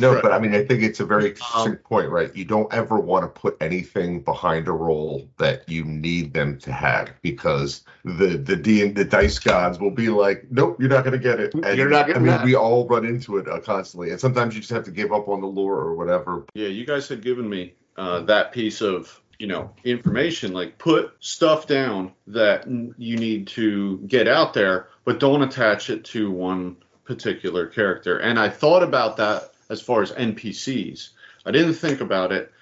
[0.00, 0.22] No, Right.
[0.22, 2.34] but I mean, I think it's a very interesting Um, point, right?
[2.34, 6.72] You don't ever want to put anything behind a role that you need them to
[6.72, 11.12] have because the the D the dice gods will be like, nope, you're not going
[11.20, 11.54] to get it.
[11.54, 12.44] And, You're not I mean, that.
[12.44, 15.28] we all run into it uh, constantly, and sometimes you just have to give up
[15.28, 16.44] on the lore or whatever.
[16.54, 20.52] Yeah, you guys had given me uh, that piece of you know information.
[20.52, 26.04] Like put stuff down that you need to get out there, but don't attach it
[26.06, 28.18] to one particular character.
[28.18, 31.10] And I thought about that as far as NPCs.
[31.44, 32.52] I didn't think about it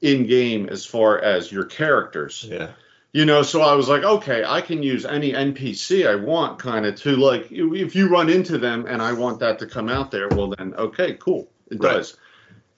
[0.00, 2.46] in game as far as your characters.
[2.48, 2.70] yeah.
[3.12, 6.84] You know, so I was like, okay, I can use any NPC I want, kind
[6.84, 10.10] of to like, if you run into them and I want that to come out
[10.10, 11.94] there, well, then, okay, cool, it Right.
[11.94, 12.16] does.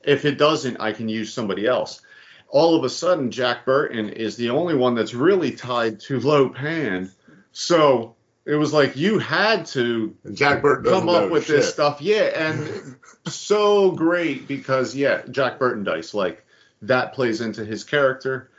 [0.05, 2.01] If it doesn't, I can use somebody else.
[2.49, 6.49] All of a sudden, Jack Burton is the only one that's really tied to Lo
[6.49, 7.11] Pan.
[7.53, 8.15] So
[8.51, 11.57] it was like you had to And Jack Burton come up with shit.
[11.57, 12.01] this stuff.
[12.01, 16.45] Yeah, and so great because yeah, Jack Burton dice like
[16.83, 18.51] that plays into his character.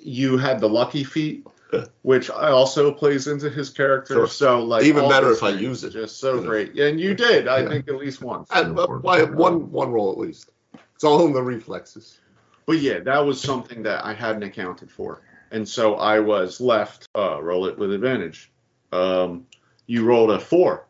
[0.00, 1.46] You had the lucky feat,
[2.02, 4.14] which also plays into his character.
[4.14, 4.26] Sure.
[4.28, 5.90] So like Even better if I use it.
[5.90, 6.46] Just so You know.
[6.46, 7.48] great, and you did.
[7.48, 7.68] I Yeah.
[7.70, 8.48] think at least once.
[8.52, 10.50] And, uh, I one one roll at least.
[10.94, 12.20] It's all in the reflexes.
[12.66, 17.08] But yeah, that was something that I hadn't accounted for, and so I was left
[17.16, 18.50] uh, roll it with advantage.
[18.94, 19.46] Um,
[19.86, 20.86] you rolled a four.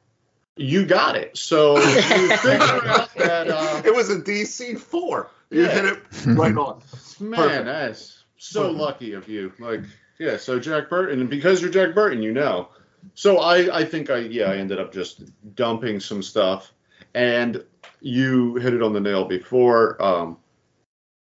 [0.57, 1.37] You got it.
[1.37, 3.49] So you figure out that.
[3.49, 5.31] Uh, It was a DC four.
[5.51, 5.69] You Yeah.
[5.71, 6.81] hit it right on.
[7.21, 7.65] Man, Perfect.
[7.67, 8.79] that's so Perfect.
[8.79, 9.53] lucky of you.
[9.59, 9.81] Like,
[10.19, 12.69] yeah, so Jack Burton, and because you're Jack Burton, you know.
[13.15, 15.23] So I, I think I, yeah, I ended up just
[15.57, 16.73] dumping some stuff,
[17.15, 17.63] and
[18.01, 20.01] you hit it on the nail before.
[20.03, 20.39] Um,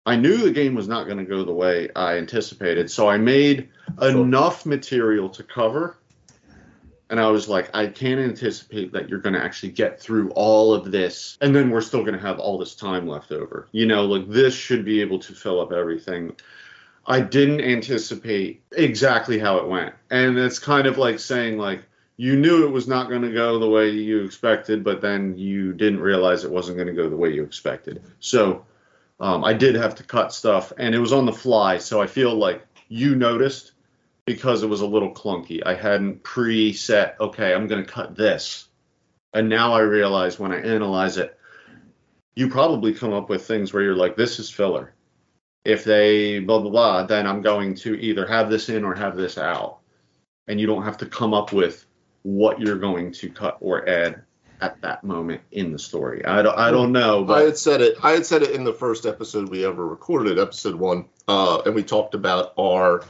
[0.05, 3.17] I knew the game was not going to go the way I anticipated, so I
[3.17, 3.69] made
[4.01, 5.97] enough material to cover.
[7.09, 10.73] And I was like, I can't anticipate that you're going to actually get through all
[10.73, 11.37] of this.
[11.39, 13.67] And then we're still going to have all this time left over.
[13.71, 16.35] You know, like this should be able to fill up everything.
[17.05, 19.93] I didn't anticipate exactly how it went.
[20.09, 21.83] And it's kind of like saying, like,
[22.17, 25.73] you knew it was not going to go the way you expected, but then you
[25.73, 28.01] didn't realize it wasn't going to go the way you expected.
[28.19, 28.65] So
[29.19, 31.77] um, I did have to cut stuff, and it was on the fly.
[31.77, 33.73] So I feel like you noticed
[34.25, 35.61] because it was a little clunky.
[35.65, 38.67] I hadn't preset, okay, I'm going to cut this.
[39.33, 41.37] And now I realize when I analyze it,
[42.35, 44.93] you probably come up with things where you're like, this is filler.
[45.63, 49.15] If they blah, blah, blah, then I'm going to either have this in or have
[49.15, 49.79] this out.
[50.47, 51.85] And you don't have to come up with
[52.23, 54.23] what you're going to cut or add
[54.61, 56.23] at that moment in the story.
[56.25, 57.97] I don't, I don't know, I had said it.
[58.03, 61.75] I had said it in the first episode we ever recorded, episode one, uh, and
[61.75, 63.03] we talked about our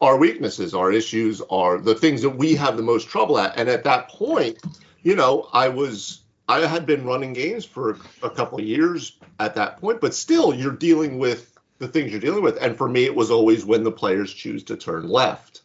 [0.00, 3.58] our weaknesses, our issues, are the things that we have the most trouble at.
[3.58, 4.58] And at that point,
[5.02, 9.54] you know, I was I had been running games for a couple of years at
[9.54, 12.58] that point, but still, you're dealing with the things you're dealing with.
[12.60, 15.62] And for me, it was always when the players choose to turn left,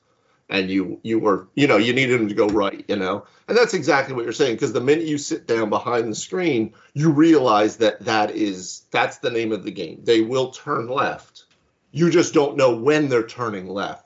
[0.49, 3.25] and you you were you know you needed them to go right, you know.
[3.47, 6.73] And that's exactly what you're saying because the minute you sit down behind the screen,
[6.93, 10.01] you realize that that is that's the name of the game.
[10.03, 11.45] They will turn left.
[11.91, 14.04] You just don't know when they're turning left.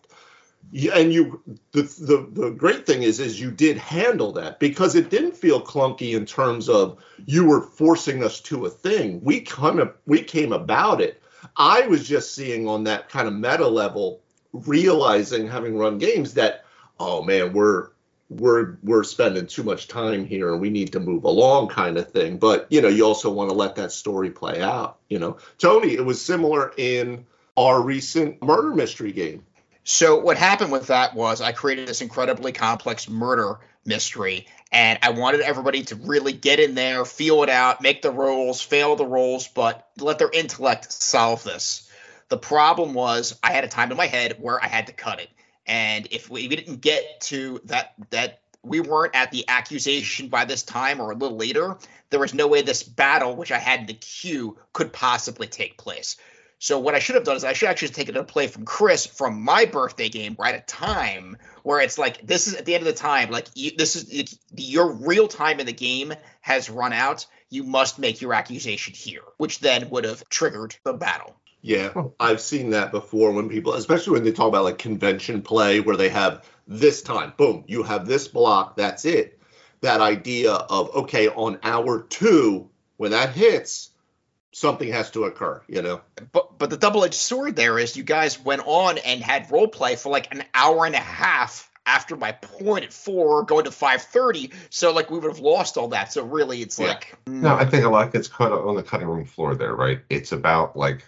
[0.94, 5.10] And you the, the the great thing is is you did handle that because it
[5.10, 9.22] didn't feel clunky in terms of you were forcing us to a thing.
[9.24, 11.22] We kind of we came about it.
[11.58, 14.22] I was just seeing on that kind of meta level,
[14.54, 16.66] realizing having run games that
[17.00, 17.90] oh man, we're
[18.30, 22.12] we're we're spending too much time here and we need to move along kind of
[22.12, 22.38] thing.
[22.38, 25.00] But you know, you also want to let that story play out.
[25.10, 27.26] You know, Tony, it was similar in
[27.58, 29.44] our recent murder mystery game.
[29.92, 35.10] So what happened with that was I created this incredibly complex murder mystery, and I
[35.10, 39.08] wanted everybody to really get in there, feel it out, make the rolls, fail the
[39.08, 41.90] rolls, but let their intellect solve this.
[42.28, 45.22] The problem was I had a time in my head where I had to cut
[45.22, 45.32] it,
[45.66, 50.46] and if we, we didn't get to that that we weren't at the accusation by
[50.46, 51.80] this time or a little later,
[52.12, 55.80] there was no way this battle, which I had in the queue, could possibly take
[55.80, 56.16] place.
[56.60, 58.66] So what I should have done is I should actually take it a play from
[58.66, 62.76] Chris from my birthday game, right at time where it's like this is at the
[62.76, 66.14] end of the time, like you, this is it, your real time in the game
[66.42, 67.26] has run out.
[67.50, 71.36] you must make your accusation here, which then would have triggered the battle.
[71.62, 75.80] Yeah, I've seen that before when people, especially when they talk about like convention play,
[75.80, 79.40] where they have this time, boom, you have this block, that's it.
[79.82, 83.89] That idea of, okay, on hour two, when that hits,
[84.52, 86.02] something has to occur, you know?
[86.32, 89.68] But but the double edged sword there is you guys went on and had role
[89.68, 93.72] play for like an hour and a half after my point at four, going to
[93.72, 94.52] five thirty.
[94.70, 96.14] So like we would have lost all that.
[96.14, 96.88] So really, it's Yeah.
[96.88, 97.72] like No, I mm.
[97.72, 100.00] think a lot gets cut on the cutting room floor there, right?
[100.10, 101.04] It's about like,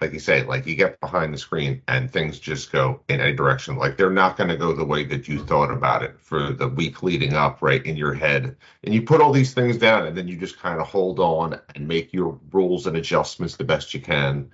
[0.00, 3.34] like you say, like you get behind the screen and things just go in any
[3.34, 3.76] direction.
[3.76, 6.68] Like they're not going to go the way that you thought about it for the
[6.68, 8.56] week leading up, right in your head.
[8.82, 11.60] And you put all these things down, and then you just kind of hold on
[11.74, 14.50] and make your rules and adjustments the best you can,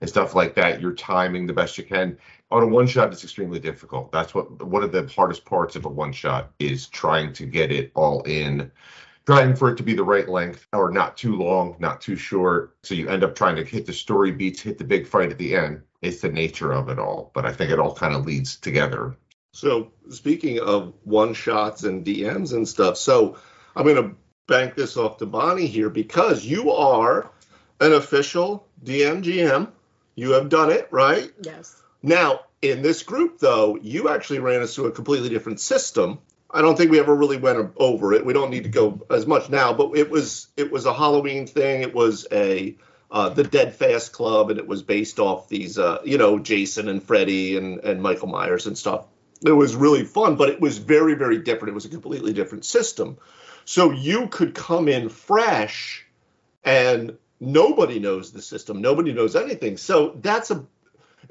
[0.00, 0.80] and stuff like that.
[0.80, 2.18] You're timing the best you can.
[2.50, 4.10] On a one shot, it's extremely difficult.
[4.10, 7.70] That's what one of the hardest parts of a one shot is trying to get
[7.70, 8.70] it all in
[9.26, 12.76] trying for it to be the right length or not too long, not too short.
[12.82, 15.38] So you end up trying to hit the story beats, hit the big fight at
[15.38, 15.82] the end.
[16.00, 17.30] It's the nature of it all.
[17.34, 19.16] But I think it all kind of leads together.
[19.52, 23.36] So speaking of one shots and DMs and stuff, so
[23.76, 24.16] I'm going to
[24.48, 27.30] bank this off to Bonnie here because you are
[27.80, 29.70] an official DM GM.
[30.14, 31.30] You have done it, right?
[31.42, 31.82] Yes.
[32.02, 36.18] Now, in this group, though, you actually ran us through a completely different system.
[36.52, 38.26] I don't think we ever really went over it.
[38.26, 41.46] We don't need to go as much now, but it was it was a Halloween
[41.46, 41.82] thing.
[41.82, 42.76] It was a
[43.10, 46.88] uh, the Dead Fast Club, and it was based off these, uh, you know, Jason
[46.88, 49.06] and Freddy and and Michael Myers and stuff.
[49.44, 51.70] It was really fun, but it was very very different.
[51.70, 53.18] It was a completely different system.
[53.64, 56.06] So you could come in fresh,
[56.64, 58.82] and nobody knows the system.
[58.82, 59.76] Nobody knows anything.
[59.76, 60.66] So that's a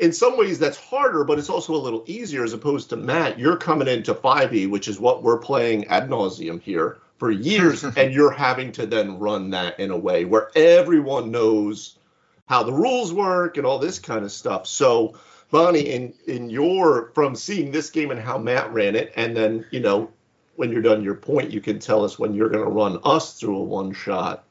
[0.01, 3.37] in some ways that's harder, but it's also a little easier as opposed to Matt.
[3.37, 8.11] You're coming into 5e, which is what we're playing ad nauseum here for years, and
[8.11, 11.99] you're having to then run that in a way where everyone knows
[12.47, 14.65] how the rules work and all this kind of stuff.
[14.65, 15.17] So,
[15.51, 19.65] Bonnie, in in your from seeing this game and how Matt ran it, and then
[19.69, 20.09] you know
[20.55, 23.39] when you're done your point, you can tell us when you're going to run us
[23.39, 24.45] through a one shot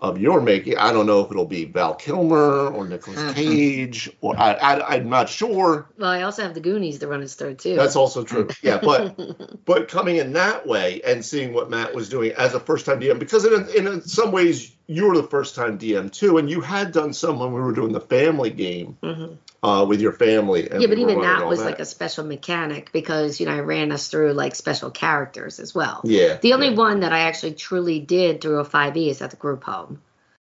[0.00, 0.78] of your making.
[0.78, 3.32] I don't know if it'll be Val Kilmer or Nicolas mm-hmm.
[3.32, 5.90] Cage, or I, I, I'm not sure.
[5.98, 7.74] Well, I also have the Goonies to run his third too.
[7.74, 8.48] That's also true.
[8.62, 12.60] Yeah, but but coming in that way and seeing what Matt was doing as a
[12.60, 16.38] first time DM, because in in some ways you were the first time DM too,
[16.38, 19.36] and you had done some when we were doing the family game Mhm.
[19.62, 20.62] uh, with your family.
[20.62, 24.08] Yeah, but even that was like a special mechanic because you know I ran us
[24.08, 26.00] through like special characters as well.
[26.04, 26.38] yeah.
[26.40, 26.76] The only yeah.
[26.76, 30.00] one that I actually truly did through a 5e is at the group home.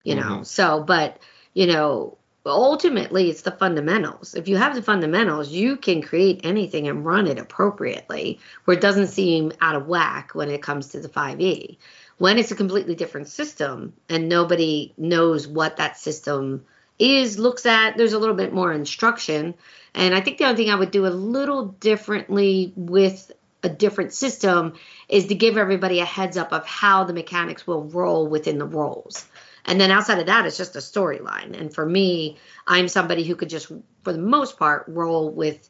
[0.03, 0.43] You know, Mm-hmm.
[0.43, 1.17] so but
[1.53, 4.35] you know, ultimately it's the fundamentals.
[4.35, 8.81] If you have the fundamentals, you can create anything and run it appropriately where it
[8.81, 11.77] doesn't seem out of whack when it comes to the 5e.
[12.19, 16.65] When it's a completely different system and nobody knows what that system
[16.99, 19.55] is, looks at, there's a little bit more instruction.
[19.95, 23.31] And I think the only thing I would do a little differently with
[23.63, 24.73] a different system
[25.07, 28.65] is to give everybody a heads up of how the mechanics will roll within the
[28.65, 29.25] roles.
[29.65, 31.59] And then outside of that, it's just a storyline.
[31.59, 33.71] And for me, I'm somebody who could just,
[34.03, 35.69] for the most part, roll with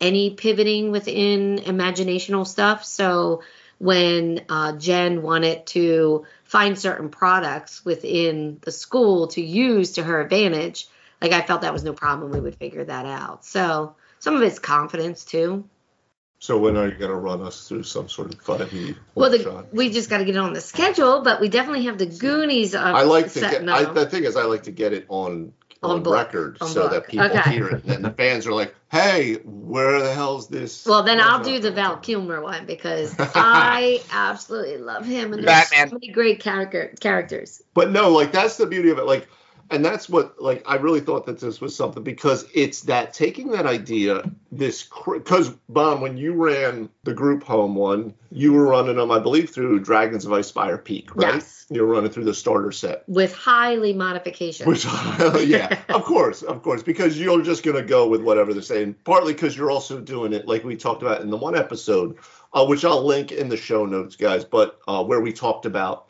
[0.00, 2.84] any pivoting within imaginational stuff.
[2.84, 3.42] So
[3.78, 10.20] when uh, Jen wanted to find certain products within the school to use to her
[10.20, 10.88] advantage,
[11.22, 12.32] like I felt that was no problem.
[12.32, 13.44] We would figure that out.
[13.44, 15.68] So some of it's confidence too.
[16.40, 19.66] So when are you going to run us through some sort of 5e Well, the,
[19.72, 22.76] we just got to get it on the schedule, but we definitely have the Goonies.
[22.76, 23.68] Uh, I like to get.
[23.68, 26.14] I, the thing is, I like to get it on On book.
[26.14, 26.90] record On so book.
[26.92, 27.50] that people Okay.
[27.52, 31.42] hear it, and the fans are like, "Hey, where the hell's this?" well, then I'll
[31.42, 35.88] do the Val Kilmer one because I absolutely love him, and there's Batman.
[35.90, 37.62] so many great character characters.
[37.74, 39.06] But no, like that's the beauty of it.
[39.06, 39.28] Like,
[39.70, 43.50] and that's what like I really thought that this was something because it's that taking
[43.52, 48.96] that idea, this because Bon, when you ran the group home one, you were running
[48.96, 51.34] them, I believe, through Dragons of Icespire Peak, right?
[51.34, 51.66] Yes.
[51.70, 53.04] You were running through the starter set.
[53.06, 54.66] With highly modification.
[54.66, 54.84] Which,
[55.44, 58.96] yeah, of course, of course, because you're just going to go with whatever they're saying.
[59.04, 62.16] Partly because you're also doing it like we talked about in the one episode,
[62.54, 64.44] uh, which I'll link in the show notes, guys.
[64.44, 66.07] But uh, where we talked about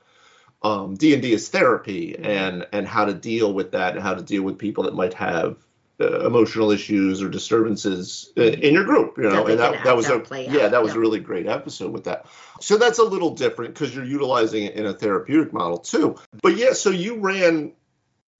[0.63, 2.25] um, D and D is therapy Mm-hmm.
[2.25, 5.15] and and how to deal with that and how to deal with people that might
[5.15, 5.57] have
[6.01, 9.17] uh, emotional issues or disturbances uh, in your group.
[9.19, 10.99] You know, they and that that was a yeah, out, that was yeah.
[10.99, 12.27] a really great episode with that.
[12.61, 16.17] So that's a little different because you're utilizing it in a therapeutic model too.
[16.43, 17.73] But yeah, so you ran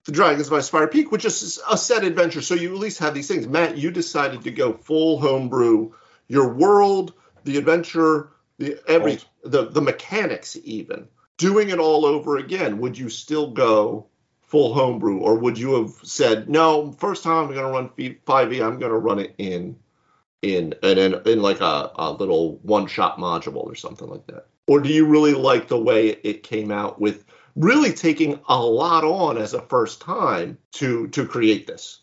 [0.05, 2.41] the Dragons Icespire Peak, which is a set adventure.
[2.41, 3.47] So you at least have these things.
[3.47, 5.91] Matt, you decided to go full homebrew.
[6.27, 7.13] Your world,
[7.43, 11.07] the adventure, the every the the mechanics even
[11.39, 14.05] doing it all over again, would you still go
[14.41, 18.65] full homebrew, or would you have said, no, first time I'm going to run 5e,
[18.65, 19.75] I'm going to run it in
[20.41, 24.47] in in, in, in like a, a little one shot module or something like that?
[24.67, 27.25] Or do you really like the way it came out with
[27.55, 31.99] really taking a lot on as a first time to to create this?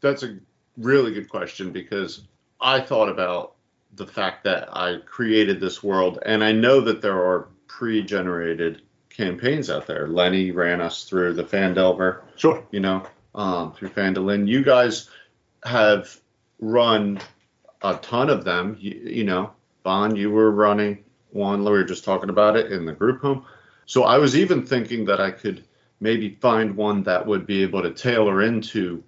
[0.00, 0.38] That's a
[0.76, 2.22] really good question because
[2.60, 3.54] I thought about
[3.94, 9.70] the fact that I created this world, and I know that there are pre-generated campaigns
[9.70, 10.08] out there.
[10.08, 12.64] Lenny ran us through the Phandelver, Sure.
[12.70, 13.04] you know,
[13.34, 14.48] um, through Phandalin.
[14.48, 15.08] You guys
[15.64, 16.18] have
[16.58, 17.20] run
[17.82, 18.76] a ton of them.
[18.80, 19.52] You, you know,
[19.82, 21.64] Bon, you were running one.
[21.64, 23.44] We were just talking about it in the group home.
[23.86, 25.64] So I was even thinking that I could
[26.00, 29.02] maybe find one that would be able to tailor into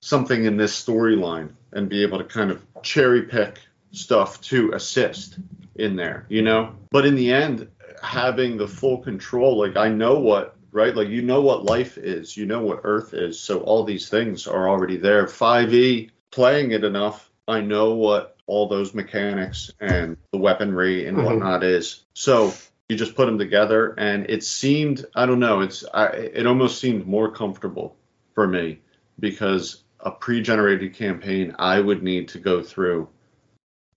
[0.00, 3.60] something in this storyline and be able to kind of cherry pick
[3.92, 5.38] stuff to assist
[5.76, 6.74] in there, you know?
[6.90, 7.68] But in the end,
[8.02, 10.94] having the full control, like I know what, right?
[10.94, 13.38] Like you know what life is, you know what Earth is.
[13.38, 15.26] So all these things are already there.
[15.26, 21.24] 5e, playing it enough, I know what all those mechanics and the weaponry and Mhm.
[21.24, 22.04] whatnot is.
[22.14, 22.52] So
[22.88, 26.78] you just put them together and it seemed, I don't know, it's, I, it almost
[26.80, 27.96] seemed more comfortable
[28.34, 28.80] for me
[29.20, 33.08] because a pre-generated campaign I would need to go through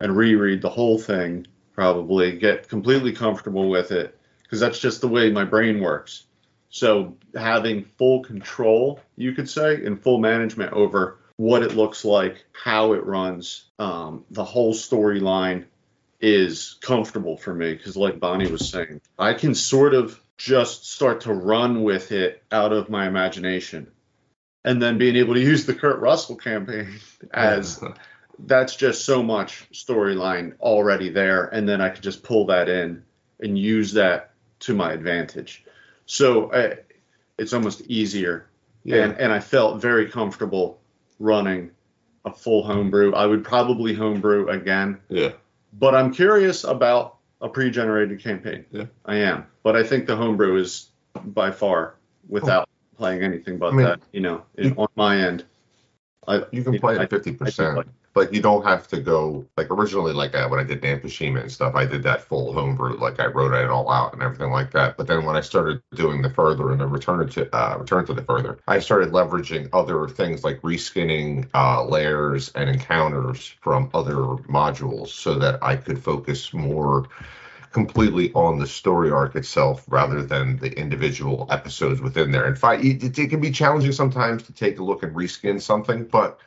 [0.05, 5.07] and reread the whole thing probably get completely comfortable with it because that's just the
[5.07, 6.25] way my brain works.
[6.69, 12.45] So having full control you could say and full management over what it looks like
[12.53, 15.65] how it runs um, the whole storyline
[16.21, 21.21] is comfortable for me because like bonnie was saying i can sort of just start
[21.21, 23.91] to run with it out of my imagination.
[24.63, 26.99] And then being able to use the kurt russell campaign
[27.33, 27.83] as
[28.39, 33.03] that's just so much storyline already there and then i could just pull that in
[33.39, 35.63] and use that to my advantage.
[36.05, 36.77] So I,
[37.37, 38.47] it's almost easier.
[38.83, 39.03] Yeah.
[39.03, 40.79] and, and i felt very comfortable
[41.17, 41.71] running
[42.23, 43.13] a full homebrew.
[43.13, 44.99] I would probably homebrew again.
[45.09, 45.31] Yeah.
[45.73, 48.65] But i'm curious about a pre-generated campaign.
[48.71, 48.85] Yeah.
[49.05, 49.47] I am.
[49.63, 50.89] But i think the homebrew is
[51.25, 51.95] by far
[52.27, 52.97] without oh.
[52.97, 55.45] playing anything but I mean, that you know you, on my end.
[56.27, 60.13] I, you can play at 50% but you don't have to go like originally.
[60.13, 62.97] Like uh, when I did Nampushima and stuff, I did that full homebrew.
[62.97, 64.95] Like I wrote it all out and everything like that.
[64.95, 68.13] But then when I started doing the further and the return to uh, return to
[68.13, 74.15] the further, I started leveraging other things like reskinning uh, layers and encounters from other
[74.47, 77.09] modules, so that I could focus more
[77.73, 82.47] completely on the story arc itself rather than the individual episodes within there.
[82.47, 86.05] In fact, it, it can be challenging sometimes to take a look and reskin something,
[86.05, 86.39] but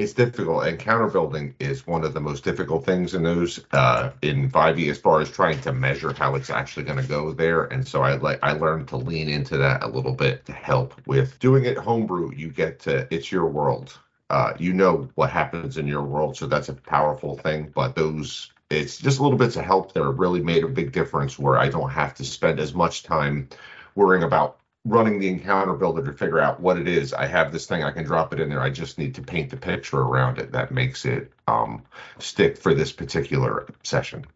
[0.00, 0.66] it's difficult.
[0.66, 4.90] And counter building is one of the most difficult things in those uh, in 5e
[4.90, 7.64] as far as trying to measure how it's actually going to go there.
[7.64, 10.94] And so I like I learned to lean into that a little bit to help
[11.06, 12.32] with doing it homebrew.
[12.34, 13.98] You get to it's your world.
[14.30, 17.72] Uh, you know what happens in your world, so that's a powerful thing.
[17.74, 21.38] But those it's just a little bits of help there really made a big difference
[21.38, 23.48] where I don't have to spend as much time
[23.96, 27.12] worrying about running the encounter builder to figure out what it is.
[27.12, 28.62] I have this thing, I can drop it in there.
[28.62, 31.82] I just need to paint the picture around it that makes it um,
[32.18, 34.26] stick for this particular session.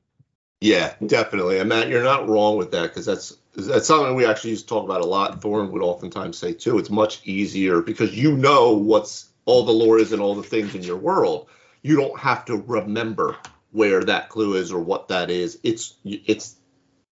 [0.60, 1.58] Yeah, definitely.
[1.58, 4.74] And Matt, you're not wrong with that because that's that's something we actually used to
[4.74, 5.40] talk about a lot.
[5.40, 6.78] Thorne would oftentimes say too.
[6.78, 10.74] It's much easier because you know what's all the lore is and all the things
[10.74, 11.48] in your world.
[11.82, 13.36] You don't have to remember
[13.72, 15.58] where that clue is or what that is.
[15.62, 16.56] It's it's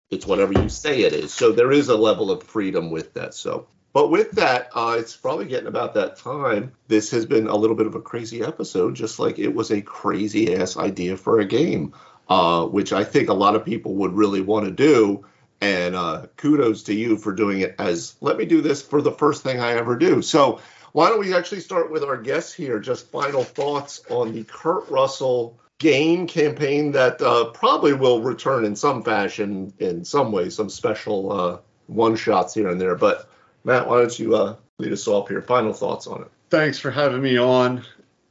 [0.09, 1.33] it's whatever you say it is.
[1.33, 3.33] So there is a level of freedom with that.
[3.33, 6.73] So, but with that, uh, it's probably getting about that time.
[6.87, 9.81] This has been a little bit of a crazy episode, just like it was a
[9.81, 11.93] crazy ass idea for a game
[12.29, 15.25] uh, which I think a lot of people would really want to do.
[15.61, 19.11] And uh, kudos to you for doing it as let me do this for the
[19.11, 20.21] first thing I ever do.
[20.21, 20.61] So,
[20.93, 22.79] why don't we actually start with our guests here?
[22.79, 28.75] Just final thoughts on the Kurt Russell game campaign that uh, probably will return in
[28.75, 31.57] some fashion, in some way, some special uh,
[31.87, 32.95] one shots here and there.
[32.95, 33.29] But,
[33.63, 35.41] Matt, why don't you uh, lead us off here?
[35.41, 36.31] Final thoughts on it.
[36.49, 37.83] thanks for having me on.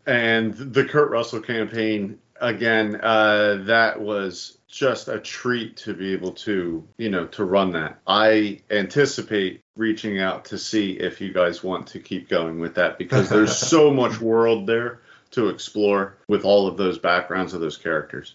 [0.06, 6.32] And the Kurt Russell campaign, again, uh, that was just a treat to be able
[6.32, 7.98] to, you know, to run that.
[8.06, 12.98] I anticipate reaching out to see if you guys want to keep going with that
[12.98, 15.00] because there's so much world there
[15.32, 18.34] to explore with all of those backgrounds of those characters.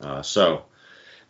[0.00, 0.64] Uh, so,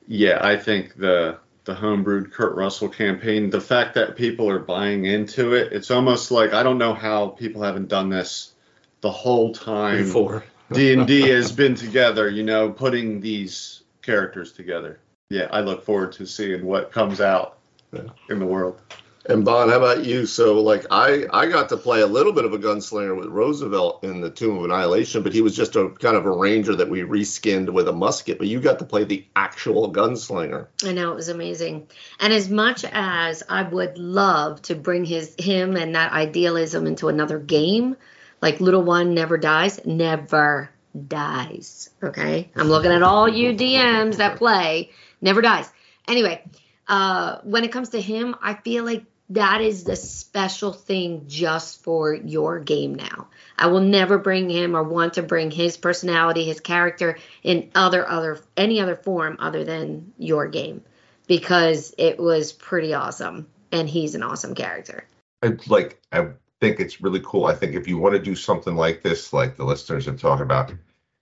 [0.08, 5.04] yeah, I think the the homebrewed Kurt Russell campaign, the fact that people are buying
[5.04, 8.52] into it, it's almost like I don't know how people haven't done this
[9.00, 10.44] the whole time Before.
[10.72, 14.98] D and D has been together, you know, putting these characters together.
[15.28, 17.58] yeah, I look forward to seeing what comes out
[17.92, 18.02] Yeah.
[18.30, 18.80] in the world.
[19.28, 20.24] And Bon, how about you?
[20.24, 24.04] So, like, I I got to play a little bit of a gunslinger with Roosevelt
[24.04, 26.88] in the Tomb of Annihilation, but he was just a kind of a ranger that
[26.88, 28.38] we reskinned with a musket.
[28.38, 30.68] But you got to play the actual gunslinger.
[30.84, 31.88] I know it was amazing.
[32.20, 37.08] And as much as I would love to bring his him and that idealism into
[37.08, 37.96] another game,
[38.40, 40.70] like Little One Never Dies, never
[41.08, 41.90] dies.
[42.00, 42.50] Okay?
[42.54, 45.68] I'm looking at all you DMs that play, never dies.
[46.06, 46.44] Anyway,
[46.86, 51.82] uh when it comes to him, I feel like that is the special thing just
[51.82, 53.28] for your game now.
[53.58, 58.08] I will never bring him or want to bring his personality, his character in other
[58.08, 60.82] other any other form other than your game
[61.26, 65.04] because it was pretty awesome and he's an awesome character.
[65.42, 66.28] I like I
[66.60, 67.46] think it's really cool.
[67.46, 70.42] I think if you want to do something like this, like the listeners have talked
[70.42, 70.72] about,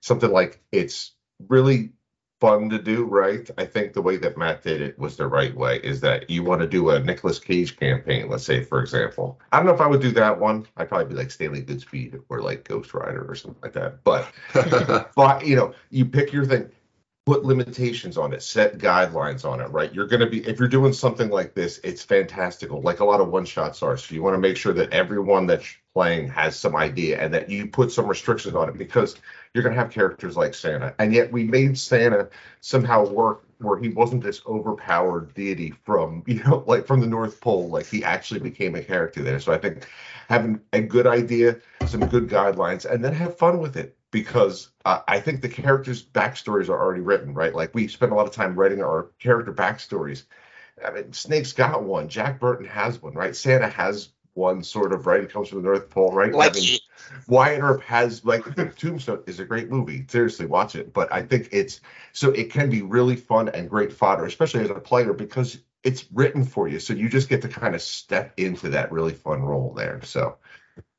[0.02, 1.12] something like it's
[1.48, 1.93] really
[2.44, 3.48] fun to do, right?
[3.56, 5.78] I think the way that Matt did it was the right way.
[5.78, 9.40] Is that you want to do a Nicolas Cage campaign, let's say, for example.
[9.50, 10.66] I don't know if I would do that one.
[10.76, 14.04] I'd probably be like Stanley Goodspeed or like Ghost Rider or something like that.
[14.04, 14.30] But
[15.16, 16.70] but you know, you pick your thing,
[17.26, 19.94] put limitations on it, set guidelines on it, right?
[19.94, 23.20] You're going to be if you're doing something like this, it's fantastical, like a lot
[23.20, 23.96] of one shots are.
[23.96, 27.48] So you want to make sure that everyone that's playing has some idea and that
[27.48, 29.16] you put some restrictions on it because
[29.54, 32.28] you're going to have characters like Santa, and yet we made Santa
[32.60, 37.40] somehow work where he wasn't this overpowered deity from you know like from the North
[37.40, 39.40] Pole, like he actually became a character there.
[39.40, 39.88] So I think
[40.28, 41.56] having a good idea,
[41.86, 46.00] some good guidelines, and then have fun with it because uh, I think the characters'
[46.00, 47.52] backstories are already written, right?
[47.52, 50.22] Like we spend a lot of time writing our character backstories.
[50.86, 52.08] I mean, Snake's got one.
[52.08, 53.34] Jack Burton has one, right?
[53.34, 55.24] Santa has one sort of, right?
[55.24, 56.32] It comes from the North Pole, right?
[56.32, 56.78] Like I mean,
[57.26, 58.44] Wyatt Earp has like
[58.76, 60.04] Tombstone is a great movie.
[60.06, 60.92] Seriously, watch it.
[60.92, 61.80] But I think it's
[62.12, 66.04] so it can be really fun and great fodder, especially as a player, because it's
[66.12, 66.78] written for you.
[66.78, 70.00] So you just get to kind of step into that really fun role there.
[70.04, 70.36] So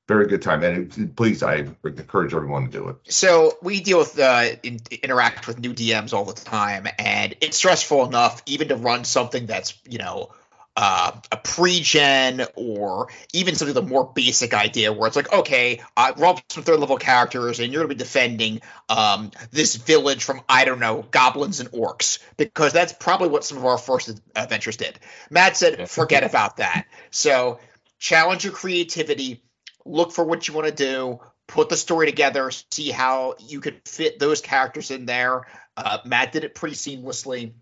[0.07, 0.63] very good time.
[0.63, 2.97] And it- please, I encourage everyone to do it.
[3.09, 7.57] So we deal with uh, in, interact with new DMs all the time, and it's
[7.57, 10.31] stressful enough even to run something that's you know
[10.77, 16.11] uh, a pre-gen or even something the more basic idea where it's like okay, i
[16.17, 20.41] roll some third level characters, and you're going to be defending um, this village from
[20.49, 24.77] I don't know goblins and orcs because that's probably what some of our first adventures
[24.77, 24.99] did.
[25.31, 26.85] Matt said, forget about that.
[27.09, 27.59] So
[27.97, 29.41] challenge your creativity
[29.85, 33.81] look for what you want to do, put the story together, see how you could
[33.87, 35.45] fit those characters in there.
[35.77, 37.53] Uh, Matt did it pretty seamlessly.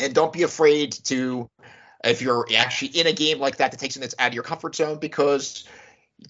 [0.00, 1.48] And don't be afraid to,
[2.02, 4.42] if you're actually in a game like that, to take something that's out of your
[4.42, 5.64] comfort zone because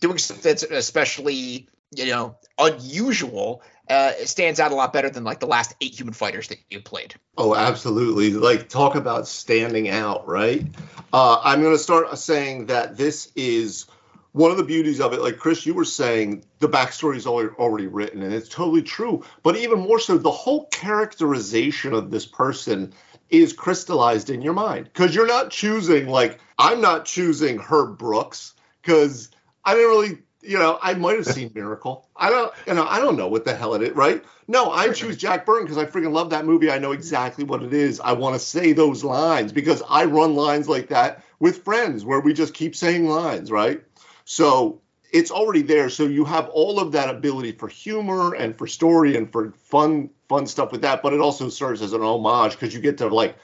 [0.00, 5.40] doing something that's especially, you know, unusual uh, stands out a lot better than like
[5.40, 7.14] the last eight human fighters that you played.
[7.38, 8.32] Oh, absolutely.
[8.32, 10.66] Like, talk about standing out, right?
[11.12, 13.86] Uh, I'm going to start saying that this is
[14.34, 15.22] one of the beauties of it.
[15.22, 19.24] Like, Chris, you were saying, the backstory is already, written, and it's totally true.
[19.44, 22.92] But even more so, the whole characterization of this person
[23.30, 28.54] is crystallized in your mind because you're not choosing, like, I'm not choosing Herb Brooks
[28.82, 29.30] because
[29.64, 30.18] I didn't really.
[30.46, 32.06] You know, I might have seen Miracle.
[32.14, 34.22] I don't, you know, I don't know what the hell it is, right?
[34.46, 36.70] No, I choose Jack Burton because I freaking love that movie.
[36.70, 37.98] I know exactly what it is.
[37.98, 42.20] I want to say those lines because I run lines like that with friends where
[42.20, 43.82] we just keep saying lines, right?
[44.24, 44.80] So
[45.12, 45.88] it's already there.
[45.90, 50.10] So you have all of that ability for humor and for story and for fun,
[50.28, 51.02] fun stuff with that.
[51.02, 53.36] But it also serves as an homage because you get to like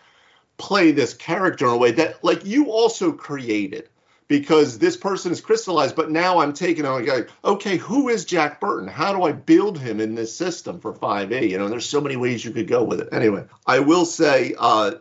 [0.56, 3.88] play this character in a way that like you also created
[4.30, 5.96] because this person is crystallized.
[5.96, 8.88] But now I'm taking on like, okay, who is Jack Burton?
[8.88, 11.50] How do I build him in this system for 5e?
[11.50, 13.08] You know, there's so many ways you could go with it.
[13.10, 14.92] Anyway, I will say, uh,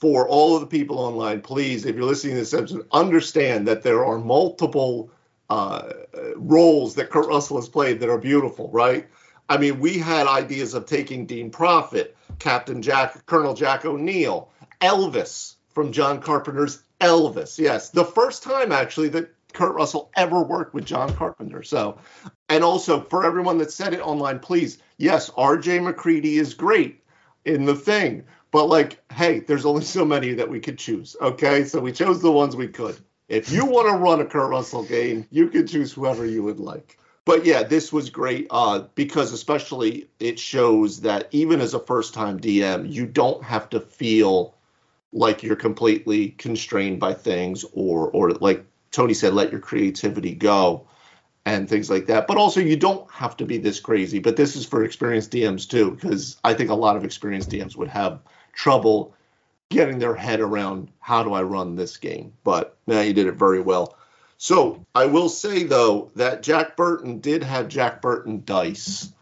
[0.00, 3.84] for all of the people online, please, if you're listening to this episode, understand that
[3.84, 5.12] there are multiple
[5.50, 5.92] uh,
[6.36, 9.06] roles that Kurt Russell has played that are beautiful, right?
[9.48, 15.56] I mean, we had ideas of taking Dean Proffitt, Captain Jack, Colonel Jack O'Neill, Elvis
[15.70, 17.58] from John Carpenter's Elvis.
[17.58, 21.62] Yes, the first time actually that Kurt Russell ever worked with John Carpenter.
[21.62, 21.98] So,
[22.48, 25.80] and also for everyone that said it online, please, yes, R.J.
[25.80, 27.02] MacReady is great
[27.44, 31.16] in the thing, but like, hey, there's only so many that we could choose.
[31.20, 32.98] Okay, so we chose the ones we could.
[33.32, 36.60] If you want to run a Kurt Russell game, you can choose whoever you would
[36.60, 36.98] like.
[37.24, 42.12] But yeah, this was great uh, because especially it shows that even as a first
[42.12, 44.54] time DM, you don't have to feel
[45.14, 50.86] like you're completely constrained by things or or like Tony said, let your creativity go
[51.46, 52.26] and things like that.
[52.26, 54.18] But also you don't have to be this crazy.
[54.18, 57.76] But this is for experienced DMs too, because I think a lot of experienced DMs
[57.76, 58.20] would have
[58.52, 59.14] trouble
[59.72, 62.32] getting their head around how do I run this game.
[62.44, 63.96] But man, you did it very well.
[64.38, 69.12] So I will say though that Jack Burton did have Jack Burton dice.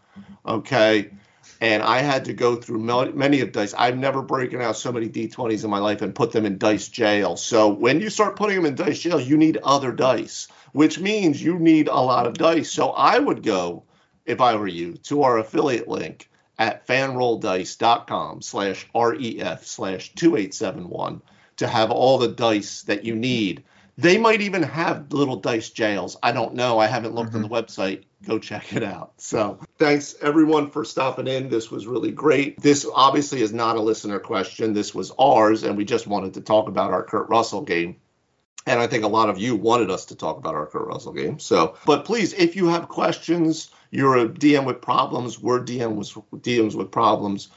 [0.45, 1.11] Okay.
[1.59, 2.79] And I had to go through
[3.13, 3.75] many of dice.
[3.75, 6.87] I've never broken out so many d20s in my life and put them in dice
[6.87, 7.37] jail.
[7.37, 11.41] So when you start putting them in dice jail, you need other dice, which means
[11.41, 12.71] you need a lot of dice.
[12.71, 13.83] So I would go,
[14.25, 16.30] if I were you, to our affiliate link
[16.61, 21.21] at fanrolldice.com slash ref slash 2871
[21.57, 23.63] to have all the dice that you need
[23.97, 26.17] they might even have little dice jails.
[26.23, 26.79] I don't know.
[26.79, 27.43] I haven't looked mm-hmm.
[27.43, 28.03] on the website.
[28.25, 29.13] Go check it out.
[29.17, 31.49] So thanks everyone for stopping in.
[31.49, 32.59] This was really great.
[32.59, 34.73] This obviously is not a listener question.
[34.73, 37.97] This was ours, and we just wanted to talk about our Kurt Russell game.
[38.65, 41.13] And I think a lot of you wanted us to talk about our Kurt Russell
[41.13, 41.39] game.
[41.39, 46.07] So, but please, if you have questions, you're a DM with problems, we're DM with
[46.41, 47.49] DMs with problems,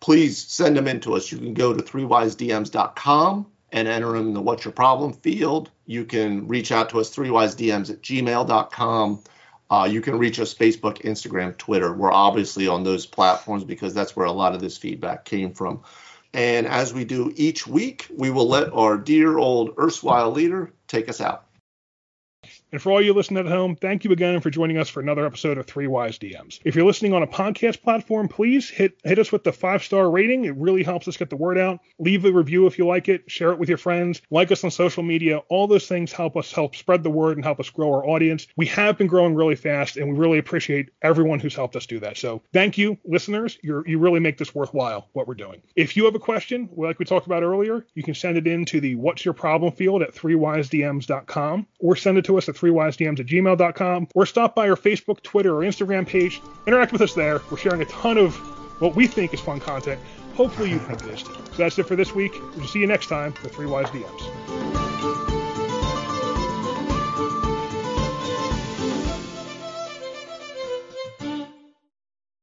[0.00, 1.32] please send them in to us.
[1.32, 5.70] You can go to threewisedms.com and enter them in the What's Your Problem field.
[5.86, 9.22] You can reach out to us, threewisedms at gmail.com.
[9.70, 11.92] Uh, you can reach us Facebook, Instagram, Twitter.
[11.92, 15.82] We're obviously on those platforms because that's where a lot of this feedback came from.
[16.32, 21.08] And as we do each week, we will let our dear old erstwhile leader take
[21.08, 21.47] us out.
[22.70, 25.24] And for all you listening at home, thank you again for joining us for another
[25.24, 26.60] episode of Three Wise DMs.
[26.64, 30.10] If you're listening on a podcast platform, please hit hit us with the five star
[30.10, 30.44] rating.
[30.44, 31.80] It really helps us get the word out.
[31.98, 33.30] Leave a review if you like it.
[33.30, 34.20] Share it with your friends.
[34.30, 35.38] Like us on social media.
[35.48, 38.46] All those things help us help spread the word and help us grow our audience.
[38.56, 42.00] We have been growing really fast, and we really appreciate everyone who's helped us do
[42.00, 42.18] that.
[42.18, 43.58] So thank you, listeners.
[43.62, 45.62] you you really make this worthwhile what we're doing.
[45.74, 48.66] If you have a question, like we talked about earlier, you can send it in
[48.66, 53.20] to the What's Your Problem field at threewisedms.com or send it to us at threewisedms
[53.20, 56.40] at gmail.com, or stop by our Facebook, Twitter, or Instagram page.
[56.66, 57.40] Interact with us there.
[57.50, 58.36] We're sharing a ton of
[58.80, 60.00] what we think is fun content.
[60.34, 61.32] Hopefully you think it is too.
[61.32, 62.32] So that's it for this week.
[62.56, 64.87] We'll see you next time for Three Wise DMs.